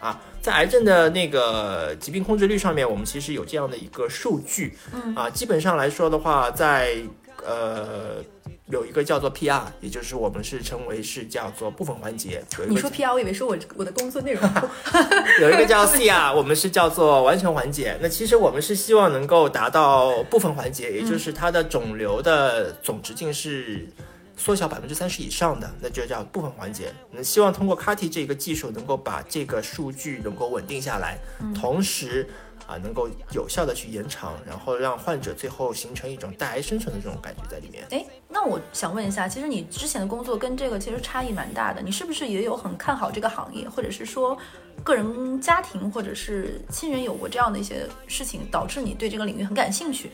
[0.00, 4.76] 啊，在癌症的那个疾病控制率上面，我们其实有这样的一个数据。
[4.92, 6.96] 嗯啊，基本上来说的话，在
[7.44, 8.22] 呃
[8.68, 12.42] 有一个叫做 PR，也就是我们是称为是叫做部分环节。
[12.68, 14.42] 你说 PR，我以为是我我的工作内容。
[15.40, 17.96] 有一个叫 CR，我们是叫做完全缓解。
[18.02, 23.86] 那其实我们是希望能够达到部分环节，也就是它的肿瘤的总直径是
[24.36, 26.92] 缩小百分之三十以上的，那就叫部分环节。
[27.10, 31.18] 那希望通过 CAR-T 这个技术，能够把这个数据能够稳定下来，
[31.54, 32.28] 同时
[32.66, 37.86] 啊能够有效的去延长，然后让患者最后形成一种带癌生存的这种感觉在里面。
[37.90, 44.36] 哎，那我想问一下，其实你之前的工作跟这个其实差异蛮大的，你是不是也有很看好这个行业，或者是说
[44.84, 50.10] 个人家庭或者是亲人有过这样的一些事情，导致你对这个领域很感兴趣？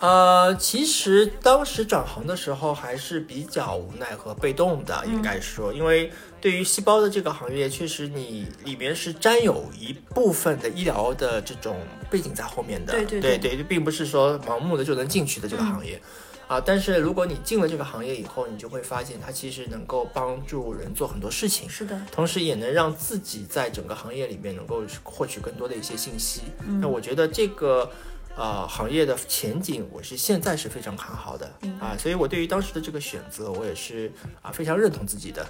[0.00, 11.76] 呃，其实当时转行的时候还是比较无奈和被动的，应该说，因为对于细胞的这个行业，确实你里面是沾有一部分的医疗的这种
[12.10, 16.00] 背景在后面的，对对对对并不是说盲目的就能进去的这个行业。
[16.48, 26.40] 啊，但是如果你进了这个行业以后，你就会发现它其实能够帮助人做很多事情，是的，同时也能让自己在整个行业里面能够获取更多的一些信息。
[26.80, 27.90] 那我觉得这个
[28.34, 35.46] 呃行业的前景，我是现在是非常看好的啊，所以我对于当时的这个选择，我也是啊非常认同自己的。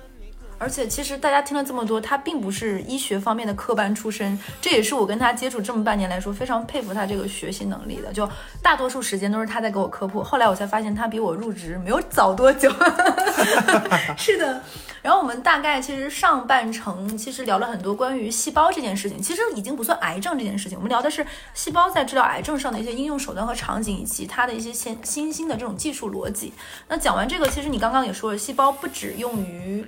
[0.59, 8.13] 而且其实大家听了这么多，他并不是医学方面的科班出身，这也是我跟他接触这么半年来说非常佩服他这个学习能力的。
[8.13, 8.29] 就
[8.63, 12.71] 大多数时间都是他在给我科普，后来我才发现他比我入职没有早多久。
[14.19, 14.61] 是的，
[15.01, 26.53] 然后我们大概其实上半程其实聊了很多关于细胞这件事情，其实已经不算癌症这件事情，我们聊的是细胞在治疗癌症上的一些应用手段和场景，以及它的一些新新兴的这种技术逻辑。
[26.89, 29.87] 那讲完这个，其实你刚刚也说了，细胞不只用于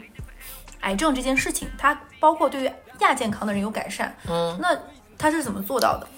[0.81, 4.17] 癌症这件事情，它包括对于亚健康的人有改善。
[4.29, 4.77] 嗯，那
[5.19, 6.09] 它是怎么做到的？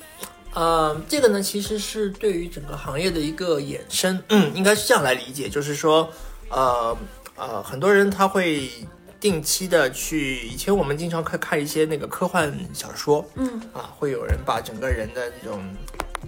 [0.54, 6.08] 呃，这个呢，其实是对于整个行业的一个衍生，嗯，应该是这样来理解，就是说，
[6.50, 6.96] 呃
[7.36, 8.70] 呃，很多人他会
[9.18, 15.64] 定期的去，以前我们经常看看一些那个科幻小说，嗯啊，会有人把整个人的那种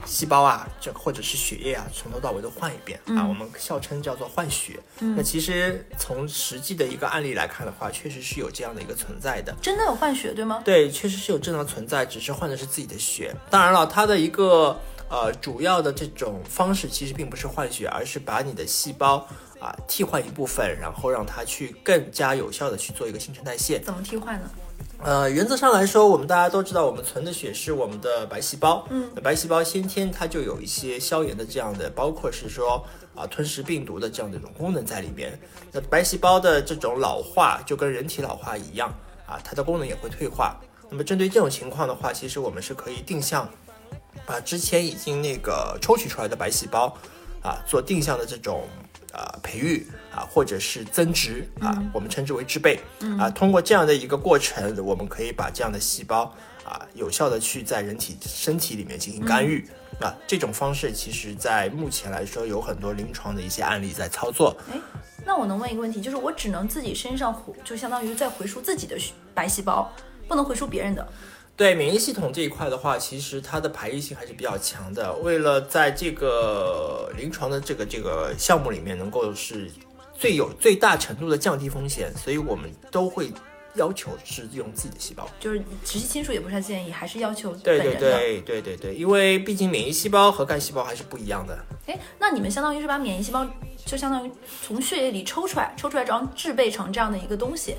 [0.05, 4.79] 细胞啊，这或者是血液啊，从头到尾都换一遍、啊，我们笑称叫做换血。
[4.99, 9.55] 那其实从实际的一个案例来看的话，确实是有这样的一个存在的。
[9.63, 10.63] 真的有换血对吗？
[10.65, 13.35] 对，确实是有正常存在，只是换的是自己的血。
[13.51, 14.79] 当然了，它的一个
[15.09, 19.27] 呃主要的这种方式其实并不是换血，而是把你的细胞
[19.61, 23.79] 啊、替换一部分，然后让它去更加有效的去做一个新陈代谢。
[23.81, 24.51] 怎么替换呢？
[25.05, 28.87] 呃，原则上来说，我们大家都知道，我们存的血是我们的白细胞。
[28.89, 32.83] 嗯，那白细胞先天它就有一些消炎的这样的，包括是说
[33.15, 35.39] 啊、吞噬病毒的这样的一种功能在里面。
[35.71, 38.89] 那白细胞的这种老化就跟人体老化一样
[39.27, 40.59] 啊，它的功能也会退化。
[40.89, 43.47] 那么针对这种情况的话，其实我们是可以定向
[44.25, 46.87] 把之前已经那个抽取出来的白细胞
[47.43, 48.63] 啊做定向的这种
[49.15, 52.81] 啊培育啊，或者是增殖啊，我们称之为制备
[53.19, 53.31] 啊。
[53.31, 59.67] 通过这样的一个过程，我们可以把这样的细胞啊有效的去在人体身体里面进行干预。
[60.01, 64.57] 啊，这种方式其实在目前来说有很多临床的一些案例在操作。
[64.73, 64.77] 哎，
[65.25, 68.99] 那我能问一个问题，就是我只能自己身上回，就相当于在回输自己的
[69.33, 69.89] 白细胞，
[70.27, 71.09] 不能回输别人的。
[71.57, 75.13] 对免疫系统这一块的话，其实它的排异性还是比较强的。
[75.17, 79.71] 为了在这个临床的这个这个项目里面能够是
[80.19, 83.31] 最有最大程度的降低风险，所以我们都会
[83.75, 85.29] 要求是用自己的细胞。
[85.39, 87.79] 就是直系亲属也不太建议，还是要求本对。
[87.79, 91.57] 对对对对对，因为毕竟免疫细胞和干细胞还是不一样的。
[91.87, 93.47] 哎，那你们相当于是把免疫细胞，
[93.87, 97.77] 就相当于从血液里抽出来，抽出来然后制备成这样的一个东西。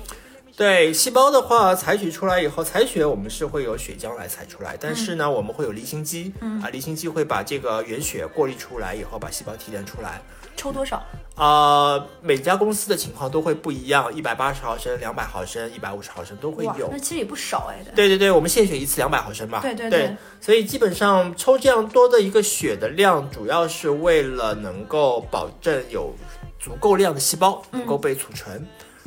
[0.56, 10.22] 对细胞的话，采取出来以后，采血我们是会有血浆来采出来，但是呢，我们会有离心机，啊，离心机会把这个原血过滤出来以后，把细胞提炼出来。
[10.56, 11.04] 抽多少？
[11.34, 16.98] 啊、每家公司的情况都会不一样，一百八十毫升、两百毫升、一百五十毫升都会，有那。
[16.98, 17.84] 其实也不少哎。
[17.94, 19.60] 对对对，我们献血一次两百毫升吧。
[19.60, 26.14] 对对对对所以基本上抽这样多的一个血的量，主要是为了能够保证有
[26.58, 28.66] 足够量的细胞能够被储存。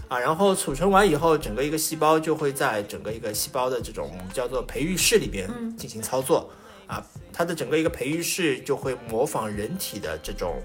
[0.09, 6.49] 啊，然后储存完以后，整个一个细胞就会在整个一个细胞的这种叫做培育室里边进行操作。
[6.87, 10.59] 啊，它的整个一个培育室就会模仿人体的这种，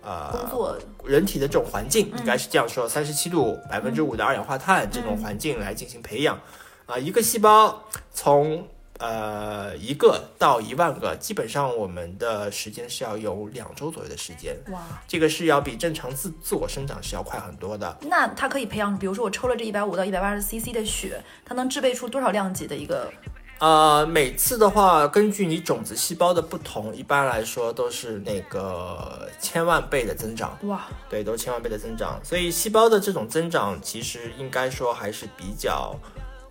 [0.00, 6.40] 呃，工作人体的这种环境，应该是这样说：三十七度、百分之五的二氧化碳这种环境来进行培养。
[6.86, 8.64] 啊，一个细胞从
[8.98, 14.56] 呃一个到一万个，基本上我们的时间是要有两周左右的时间。
[14.70, 17.96] 哇，这个是要比正常自自我生长是要快很多的。
[18.02, 23.12] 那它可以培养，比如说我抽了这一百五到一百八十 CC 的血，它能制备出多少量级的一个？
[23.60, 30.58] 呃，每次的话，根据你种子细胞的不同，一般来说都是那个千万倍的增长。
[30.64, 35.96] 哇，对，都是千万倍的增长，所以细胞的这种增长，其实应该说还是比较，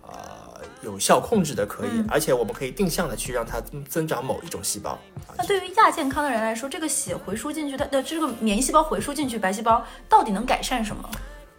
[0.02, 0.43] 呃，
[0.84, 4.98] 有效控制的，可以，而且我们可以定向的去让它增增长某一种细胞。
[5.36, 11.10] 那对于亚健康的人来说，这个血回输进去，它的这个免疫细胞回输进去，白细胞到底能改善什么？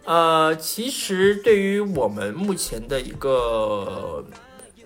[0.04, 4.24] 呃，其实对于我们目前的一个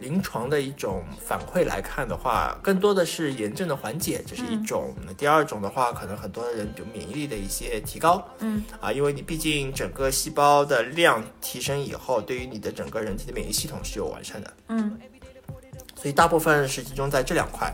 [0.01, 4.95] 临床的一种反馈来看的话，更多的是炎症的缓解，这是一种。
[5.07, 8.27] 那第二种的话，可能很多人就免疫力的一些提高。
[8.39, 14.53] 嗯，啊，因为你毕竟整个细胞的量提升以后，对于你的整个人体的免疫系统是有完善的。
[14.69, 14.99] 嗯，
[15.95, 17.73] 所以大部分是集中在这两块。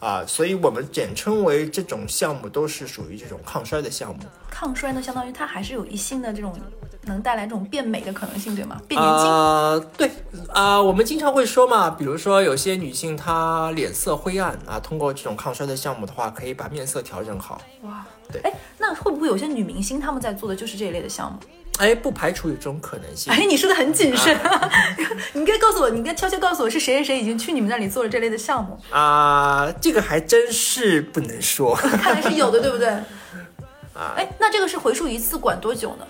[0.00, 4.22] 啊，所以我们简称为这种项目都是属于这种抗衰的项目。
[4.50, 6.56] 抗衰呢，相当于它还是有一性的这种
[7.02, 8.80] 能带来这种变美的可能性，对吗？
[8.86, 9.26] 变年轻。
[9.26, 10.10] 呃，对
[10.52, 17.60] 啊、我们经常会说嘛，比如说有些女性她脸色灰暗啊，通过这种抗衰的项目的话，可以把面色调整好。
[17.82, 21.38] 哇，对哎，那会不会有些女明星她们在做的就是这一类的项目？
[21.78, 23.32] 哎，不排除有这种可能性。
[23.32, 24.36] 哎，你说的很谨慎，
[25.32, 31.74] 你应该告诉我，你应该悄悄告诉我是谁谁谁已经去你们那里做了这类的项目，啊、这个还真是不能说。
[31.76, 32.88] 看来是有的，对不对？
[33.94, 36.06] 啊哎，那这个是回溯一次管多久呢？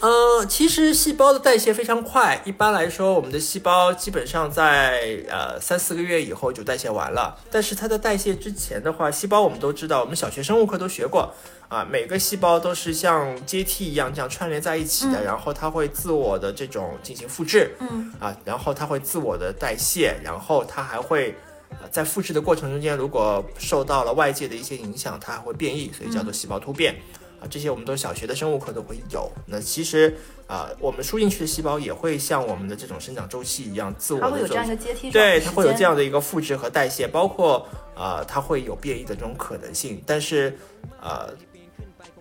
[0.00, 7.34] 呃，其实细胞的代谢非常快，一般来说，我们的细胞基本上在呃三四个月以后就代谢完了。
[7.50, 11.32] 但是它的代谢之前的话，细胞我们都知道，我们小学生物课都学过
[11.68, 21.34] 啊，每个细胞都是像阶梯一样这样串联在一起的，然后它会自我的这种进行复制，嗯啊，然后它会自我的代谢，然后它还会。
[21.80, 26.94] 呃在复制的过程中间，如果受到了外界的一些影响，它还会变异，所以叫做细胞突变。
[27.40, 29.30] 啊，这些我们都小学的生物课都会有。
[29.46, 30.16] 那其实
[30.46, 35.86] 啊、我们输进去的细胞也会像我们的这种生长周期一样，自我它会有这样一种个阶梯，对，它会有这样。
[35.86, 37.64] 样的一个复制和代谢，包括
[37.94, 40.02] 呃，它会有变异的这种可能性。
[40.04, 40.58] 但是
[41.00, 41.32] 呃，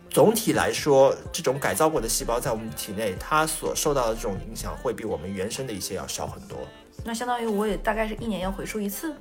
[0.07, 6.59] 总体来说，这种改造过的细胞在我们体内，它所受到的这种影响会比我们原生的一些要少很多。
[7.03, 9.15] 那相当于我也大概是一年要回溯一次，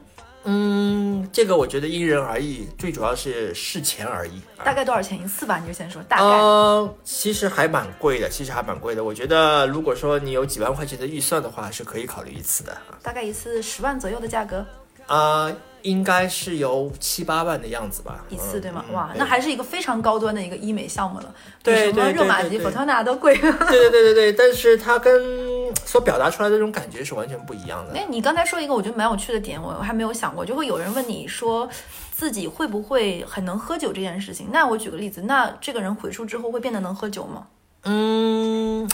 [0.45, 4.41] 嗯，这个我觉得因人而异，最主要是事前而异。
[4.59, 5.59] 啊大概多少钱一次吧？
[5.59, 6.23] 你就先说大概。
[6.23, 9.03] 呃，其实还蛮贵的，其实还蛮贵的。
[9.05, 12.97] 我觉得如果说你有几万块钱的预算的话，是可以考虑一次的啊。
[13.03, 14.65] 大概一次十万左右的价格
[15.07, 15.53] 啊、
[15.85, 18.85] 应该是有七八万的样子吧，一次，嗯对吗？
[18.89, 23.37] 嗯哇，那还是一个非常高端的一个医美项目了，对比什么热玛吉、对对 Fortuna 都贵。
[23.39, 27.95] 对对对对对，但是它跟所表达出来的这种感觉是完全不一样的。
[27.95, 31.69] 哎，你刚才说一个我觉得蛮有趣的点，我还没有想过，就会有人问你说
[32.11, 34.49] 自己会不会很能喝酒这件事情。
[34.51, 37.47] 那我举个例子，那这个人回溯之后会变得能喝酒吗？
[37.87, 38.89] 嗯，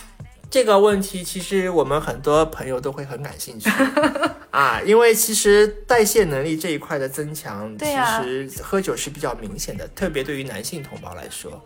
[0.50, 3.70] 这个问题其实我们很多朋友都会很感兴趣
[4.50, 11.62] 啊，因为其实代谢能力这一块的增强，其实喝酒是比较明显的，特别对于男性同胞来说。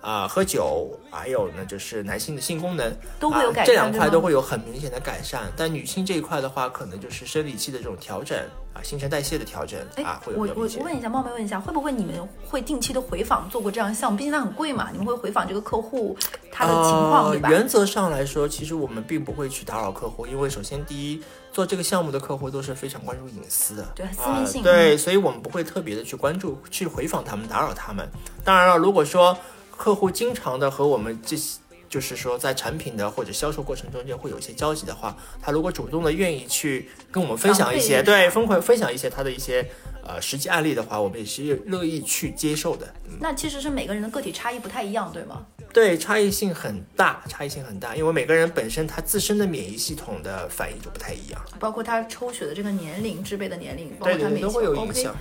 [0.00, 5.42] 啊，喝酒还有呢，就是男性的性功能都会有改善啊，这两块都会有很明显的改善。
[5.56, 8.38] 但女性这一块的话，可能就是生理期的这种调整
[8.72, 12.14] 啊，新陈代谢的调整哎啊，会，有我我问一下，冒昧问一下，会不会你们
[12.48, 14.16] 会定期的回访做过这样的项目？
[14.16, 16.16] 毕竟它很贵嘛，你们会回访这个客户
[16.50, 17.50] 他的情况，呃对吧？
[17.50, 21.22] 原则上来说，其实我们并不会去打扰客户，因为首先第一，
[21.52, 28.08] 做这个项目的客户都是非常关注隐私的，对私密性啊对，所以我们不会特别的去关注、去回访他们、打扰他们。
[28.42, 29.36] 当然了，如果说
[29.80, 31.58] 客户经常的和我们这些。
[31.88, 39.68] 就是说，在产品的或者销售过程中间会有一些交集的话，他如果主动的愿意去跟我们分享一些，对，分享分享一些他的一些
[40.06, 42.86] 呃实际案例的话，我们也是乐意去接受的。
[43.08, 45.44] 嗯那其实是每个人的个体差异不太一样，对吗？
[45.72, 55.12] 对，差异性很大，差异性很大，因为每个人本身他自身的免疫系统的反应就不太一样，包括他抽血的这个年龄、制备的年龄，包括对对对，他每都会有影响。
[55.12, 55.18] 哎，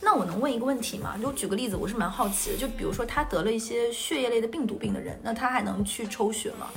[0.00, 1.14] 那我能问一个问题吗？
[1.20, 6.68] 就举个例子，我是蛮好奇的，就比如说他得了一些血液类的病毒病的人，那他还能去抽血吗？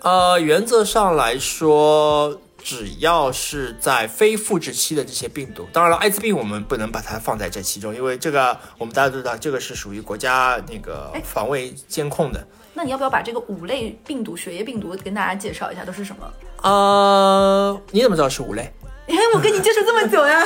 [0.00, 12.44] 呃，原则上来说，只要是在非复制期的这些病毒，当然了，艾滋病我们不能把它放在这其中，因为这个我们大家都知道，这个是属于国家那个防卫监控的。
[12.74, 16.32] 那你要不要把这个五类病毒、血液病毒跟大家介绍一下都是什么？
[16.62, 18.72] 呃，你怎么知道是五类？
[19.12, 20.42] 哎，我跟你接触这么久呀，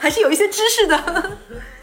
[0.00, 1.30] 还是有一些知识的。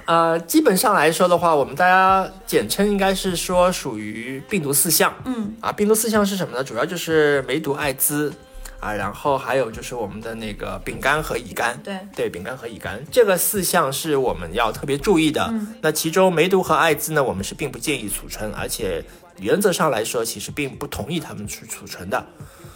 [0.06, 5.14] 呃，基本上来说的话，我们大家简称应该是说属于病毒四项。
[5.26, 6.64] 嗯，啊，病毒四项是什么呢？
[6.64, 8.34] 主要就是梅毒、艾滋
[8.80, 11.80] 啊，然后还有就是我们的那个丙肝和乙肝。
[11.84, 15.48] 对对，丙肝和乙肝这个四项是我们要特别注意的。
[15.52, 19.04] 嗯那其中梅毒和艾滋呢，我们是并不建议储存，而且
[19.40, 22.26] 原则上来说，其实并不同意他们去储存的。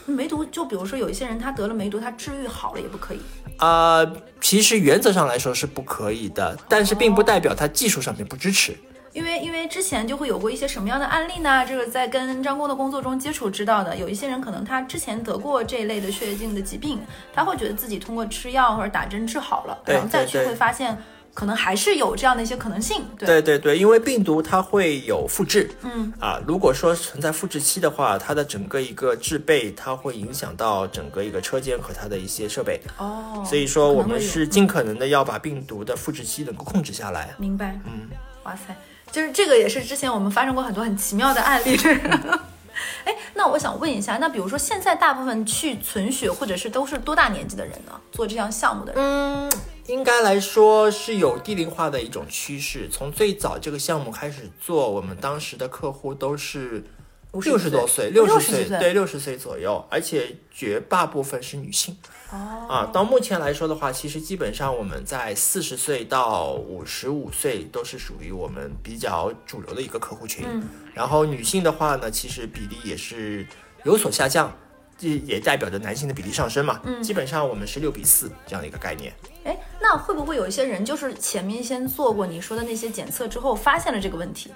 [0.06, 3.20] 梅毒，就比如说有一些人他得了梅毒，他治愈好了也不可以。
[3.58, 4.06] 啊、
[4.40, 8.76] 其实原则上来说是不可以的，但是并不代表他技术上面不支持。
[9.14, 11.66] 因为因为之前就会有过一些什么样的案例呢？
[11.66, 16.98] 这个在跟张工的工作中接触知道的，有一些人可能他之前得过这一类的血液性的疾病，
[17.34, 20.98] 他会觉得自己通过吃药或者打针治好了，对然后再去会发现
[21.34, 23.04] 可能还是有这样的一些可能性。
[23.18, 37.34] 对，对对对，因为病毒它会有复制，嗯啊，如果说存在复制期的话，它的整个一个制备，它会影响到整个一个车间和它的一些设备，哦，所以说我们是尽可能的要把病毒的复制期能够控制下来。
[37.38, 37.80] 明白。
[37.86, 38.10] 嗯，
[38.44, 38.76] 哇塞，
[39.12, 41.78] 就是这个也是之前我们发生过很多很奇妙的案例。
[43.06, 47.92] 哎，那我想问一下，那比如说现在大部分去存血或者是都是多大年纪的人呢？
[48.12, 49.04] 做这项项目的人？
[49.04, 49.52] 嗯，
[49.88, 52.88] 应该来说是有低龄化的一种趋势。
[52.90, 56.84] 从最早这个项目开始做，我们当时的客户都是
[57.34, 61.96] 六十多岁，六六十岁岁，对，六十岁左右，而且绝大部分是女性。
[62.32, 70.46] 哦，啊，到目前来说的话，其实基本上我们在四十岁到五十五岁都是属于我们比较主流的一个客户群。
[70.48, 70.64] 嗯
[70.94, 73.48] 然后女性的话呢，其实比例也是
[73.86, 74.54] 有所下降，
[74.98, 76.82] 这也代表着男性的比例上升嘛。
[76.84, 79.14] 嗯基本上我们是六比四这样的一个概念。
[79.46, 79.58] 哎，
[79.92, 84.50] 那会不会有一些人就是前面先做过你说的那些检测之后，发现了这个问题？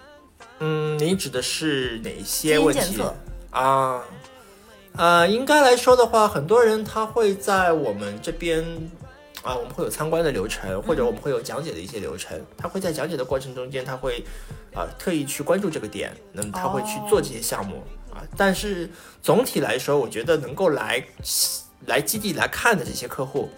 [0.59, 3.13] 嗯，你指的是哪些问题检测
[3.49, 4.01] 啊？
[4.93, 8.63] 呃，应该来说的话，很多人他会在我们这边
[9.43, 12.41] 啊，我们会有参观的流程，或者我们会有讲解的一些流程。
[12.57, 14.23] 他会在讲解的过程中间，他会
[14.73, 17.83] 啊特意去关注这个点，那么他会去做这些项目、
[18.13, 18.23] 啊。
[18.37, 18.89] 但是
[19.21, 21.05] 总体来说，我觉得能够来
[21.87, 23.49] 来基地来看的这些客户，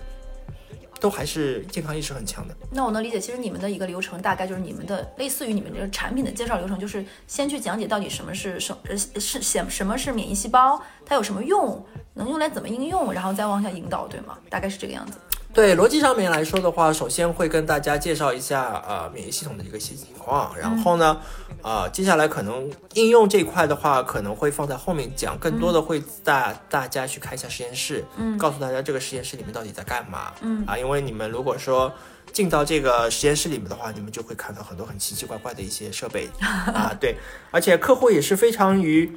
[0.99, 2.55] 都还是健康意识很强的。
[2.71, 14.37] 那我能理解，其实你们的一个流程大概就是你们的类似于你们这个产品的介绍流程，就是先去讲解到底什么是什呃是什什么是免疫细胞，它有什么用，能用来怎么应用，然后再往下引导，对吗？
[14.49, 15.17] 大概是这个样子。
[15.57, 21.17] 对逻辑上面来说的话，首先会跟大家介绍一下呃免疫系统的一个一些情况，然后呢，
[21.63, 30.63] 呃接下来可能应用这一块的话，可能会放在后面讲，更多的会带大家去看一下实验室，嗯，告诉大家这个实验室里面到底在干嘛，嗯。
[30.67, 31.91] 啊，因为你们如果说。
[32.33, 36.29] 进到这个实验室里面的话，你们就会看到很多很奇奇怪怪的一些设备。
[36.39, 37.15] 啊，对，
[37.51, 39.11] 而且客户也是非常于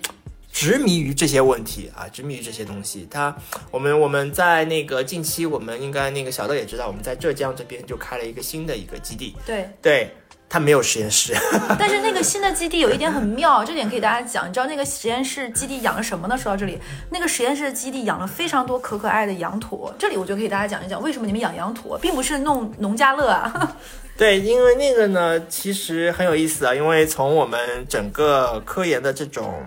[0.53, 3.07] 执迷于这些问题啊，执迷于这些东西。
[3.11, 3.35] 他，
[3.71, 10.15] 我们我们在那个近期，我们应该那个小乐也知道，我们在浙江这边就开了一个新的一个基地，对，对，
[10.49, 11.33] 它没有实验室，
[11.79, 14.49] 但是那个新的基地有一点很妙，这点可以大家讲。
[14.49, 16.37] 你知道那个实验室基地养了什么呢？
[16.37, 16.79] 说到这里，
[17.11, 19.95] 那个实验室基地养了非常多可可爱的羊驼。
[19.99, 23.77] 这里我就可以给大家讲一讲，为什么你们养羊驼，并不是弄农家乐啊。
[24.19, 29.65] 对，因为那个呢，其实很有意思啊，因为从我们整个科研的这种。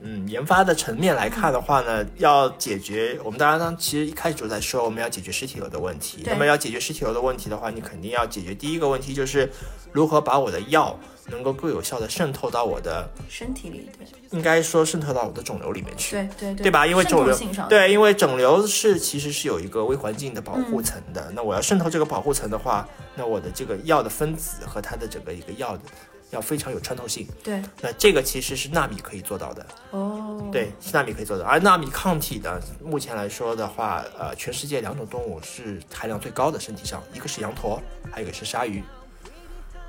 [0.00, 6.22] 嗯，研发的层面来看的话呢，要解决我们当然呢其实一开始就在说我们要解决实体瘤的问题。
[6.22, 9.50] 对那么要解决实体瘤的问题的话，你肯定要解决第一个问题就是
[9.92, 16.16] 如何把我的药能够更有效的渗透到我的，身体里，对应该说渗透到我的肿瘤里面去。
[16.16, 16.86] 对对对，对吧？
[16.86, 17.36] 因为肿瘤
[17.68, 21.30] 对，因为肿瘤是其实是有一个微环境的保护层的。
[21.34, 25.82] 那我要渗透这个保护层的话，那我的这个药的分子和它的整个一个药的
[26.30, 27.26] 要非常有穿透性。
[27.42, 31.44] 对那这个其实是纳米可以做到的，哦，对，是纳米可以做到。
[31.44, 38.82] 而纳米抗体呢，目前来说的话，呃，全世界两种动物是含量最高的，身体上一个是羊驼，还有一个是鲨鱼。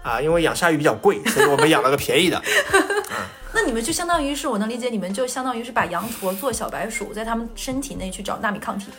[0.02, 2.42] 啊，因为养鲨鱼比较贵， 所以我们养了个便宜的。
[3.52, 8.90] 那你们就相当于是我能理解，你们就相当于是把羊驼做小白鼠，在它们身体内去找纳米抗体。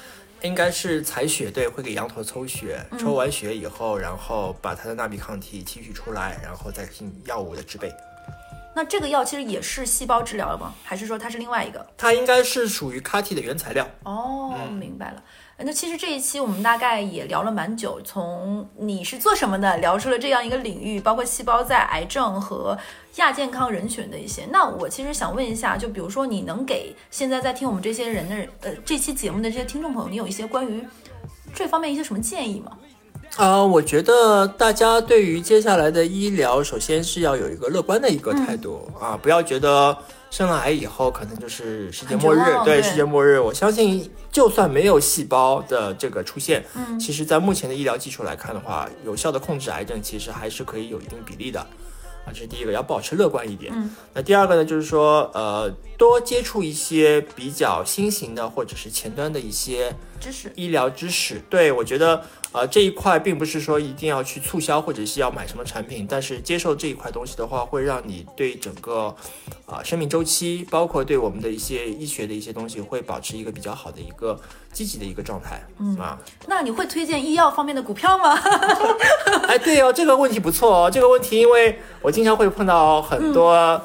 [0.43, 7.93] 应该是采血队会给羊驼抽血，抽完血以后，然后把它的纳米抗体提取出来，然后再进行药物的制备。
[8.75, 10.73] 那这个药其实也是细胞治疗了吗？
[10.85, 11.85] 还是说它是另外一个？
[11.99, 13.87] 它应该是属于 CAR-T 的原材料。
[14.05, 15.23] 哦，明白了。
[15.63, 22.79] 那其实这一期我们大概也聊了蛮久，从你是做什么的，聊出了这样一个领域，包括细胞在癌症和
[23.17, 24.47] 亚健康人群的一些。
[24.51, 30.83] 那我其实想问一下，就比如说你能给现在在听我们这些人的呃这期节目的这些听众朋友，你有一些关于
[31.53, 32.79] 这方面一些什么建议吗？
[33.37, 39.97] 啊、我觉得大家对于接下来的医疗，首先是要有一个乐观的一个态度、啊，不要觉得
[40.31, 43.39] 生了癌以后可能就是世界末日对对世界末日。
[43.41, 51.61] 我相信，就算没有细胞的这个出现，嗯，其实在目前的医疗技术来看的话，有效的控制癌症其实还是可以有一定比例的。
[51.61, 53.73] 啊，这是第一个，要保持乐观一点。
[53.75, 61.43] 嗯，那第二个呢，就是说，呃，多接触一些比较新型的或者是前端的一些知识医疗知识。
[61.51, 69.15] 对我觉得，呃，这一块并不是说一定要去促销或者是要买什么产品，但是接受这一块东西的话，会让你对整个
[69.67, 74.41] 啊、生命周期，包括对我们的一些医学的一些东西，会保持一个比较好的一个
[74.73, 75.63] 积极的一个状态。
[75.79, 78.39] 嗯啊，那你会推荐医药方面的股票吗？
[79.47, 80.91] 哎，对哦，这个问题不错哦。
[80.91, 83.79] 这个问题，因为我经常会碰到很多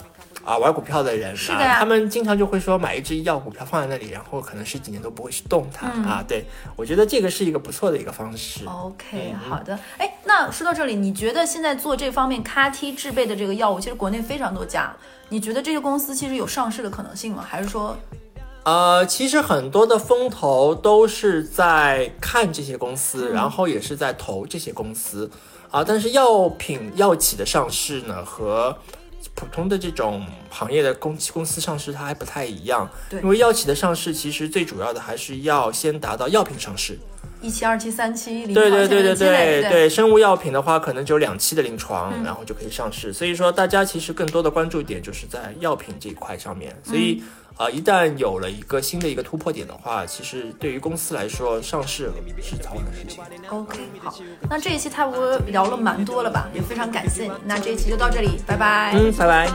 [0.45, 6.23] 啊玩股票的人是的他们经常就会说买一只医药股票放在那里，然后可能十几年都不会去动它、嗯啊。
[6.25, 8.63] 对，我觉得这个是一个不错的一个方式。
[8.65, 9.77] OK，嗯好的。
[9.97, 14.95] 哎，那说到这里，你觉得现在做这方面 CAR T 制备的这个药物，其实国内非常多家，
[15.29, 17.43] 你觉得这些公司其实有上市的可能性吗？
[17.45, 17.97] 还是说，
[18.63, 25.29] 呃，其实很多的风投都是在看这些公嗯司，然后也是在投这些公司
[25.71, 25.83] 啊。
[25.83, 28.77] 但是药品药企的上市呢，和
[29.33, 32.89] 普通的这种行业的公公司上市它还不太一样。
[33.09, 36.97] 对因为药企的上市其实最主要的还是要先达到药品上市。
[37.41, 43.13] 一期、二期、三期，临对床对对对对对生物药品的话，可能只有两期的临床，嗯然后就可以上市。
[43.13, 46.75] 所以说，大家其实更多的关注点就是在药品这一块上面。
[46.83, 47.27] 所以，嗯
[47.57, 53.23] 呃，一旦有了一个新的一个突破点的话，其实对于公司来说，上市是早晚的事情。
[53.49, 54.13] OK，好，
[54.49, 57.31] 那这一期差不多聊了蛮多了吧，也非常感谢你。
[57.45, 58.91] 那这一期就到这里，拜拜。
[58.95, 59.47] 嗯，拜拜。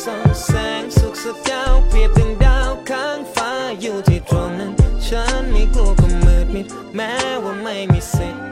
[0.00, 4.72] ส่องแสงสุขสเจ้าเปรียบดังดาวข้างฟ้าอยู่ที่ตรงนั้น
[5.06, 7.12] ฉันไม่กลัวก็มืดมิดแม้
[7.42, 8.51] ว่าไม่มีสิทธิ์จะ